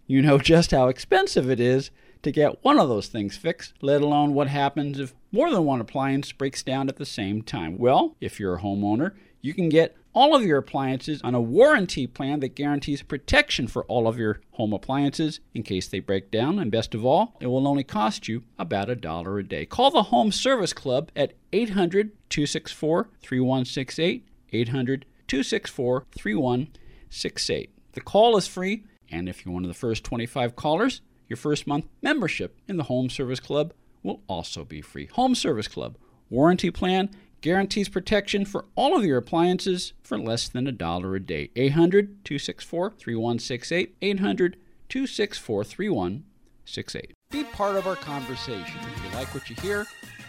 you 0.07 0.21
know 0.21 0.37
just 0.53 0.71
how 0.71 0.87
expensive 0.87 1.49
it 1.49 1.59
is 1.59 1.91
to 2.23 2.31
get 2.31 2.63
one 2.63 2.79
of 2.79 2.89
those 2.89 3.07
things 3.07 3.37
fixed, 3.37 3.73
let 3.81 4.01
alone 4.01 4.33
what 4.33 4.47
happens 4.47 4.99
if 4.99 5.13
more 5.31 5.51
than 5.51 5.63
one 5.63 5.81
appliance 5.81 6.31
breaks 6.31 6.63
down 6.63 6.89
at 6.89 6.97
the 6.97 7.05
same 7.05 7.41
time. 7.41 7.77
Well, 7.77 8.15
if 8.19 8.39
you're 8.39 8.55
a 8.55 8.61
homeowner, 8.61 9.11
you 9.41 9.53
can 9.53 9.69
get 9.69 9.95
all 10.15 10.33
of 10.33 10.43
your 10.43 10.57
appliances 10.57 11.21
on 11.23 11.35
a 11.35 11.41
warranty 11.41 12.07
plan 12.07 12.39
that 12.39 12.55
guarantees 12.55 13.01
protection 13.03 13.67
for 13.67 13.83
all 13.85 14.07
of 14.07 14.17
your 14.17 14.39
home 14.51 14.73
appliances 14.73 15.41
in 15.53 15.61
case 15.61 15.87
they 15.87 15.99
break 15.99 16.31
down. 16.31 16.57
And 16.57 16.71
best 16.71 16.95
of 16.95 17.05
all, 17.05 17.35
it 17.41 17.47
will 17.47 17.67
only 17.67 17.83
cost 17.83 18.27
you 18.27 18.43
about 18.57 18.89
a 18.89 18.95
dollar 18.95 19.37
a 19.37 19.43
day. 19.43 19.65
Call 19.65 19.91
the 19.91 20.03
Home 20.03 20.31
Service 20.31 20.73
Club 20.73 21.11
at 21.15 21.33
800 21.51 22.11
264 22.29 23.09
3168. 23.21 24.25
800 24.53 25.05
264 25.27 26.05
3168. 26.17 27.69
The 27.93 28.01
call 28.01 28.37
is 28.37 28.47
free, 28.47 28.83
and 29.09 29.29
if 29.29 29.45
you're 29.45 29.53
one 29.53 29.63
of 29.63 29.69
the 29.69 29.73
first 29.73 30.03
25 30.03 30.55
callers, 30.55 31.01
your 31.27 31.37
first 31.37 31.65
month 31.65 31.85
membership 32.01 32.59
in 32.67 32.77
the 32.77 32.83
Home 32.83 33.09
Service 33.09 33.39
Club 33.39 33.73
will 34.03 34.21
also 34.27 34.63
be 34.63 34.81
free. 34.81 35.07
Home 35.13 35.35
Service 35.35 35.67
Club, 35.67 35.97
warranty 36.29 36.69
plan, 36.69 37.09
guarantees 37.41 37.89
protection 37.89 38.45
for 38.45 38.65
all 38.75 38.97
of 38.97 39.05
your 39.05 39.17
appliances 39.17 39.93
for 40.01 40.17
less 40.17 40.47
than 40.47 40.67
a 40.67 40.71
dollar 40.71 41.15
a 41.15 41.19
day. 41.19 41.51
800 41.55 42.23
264 42.25 42.91
3168. 42.91 43.95
800 44.01 44.57
264 44.89 45.63
3168. 45.63 47.13
Be 47.31 47.43
part 47.43 47.75
of 47.75 47.87
our 47.87 47.95
conversation. 47.95 48.79
If 48.95 49.03
you 49.03 49.17
like 49.17 49.33
what 49.33 49.49
you 49.49 49.55
hear, 49.57 49.85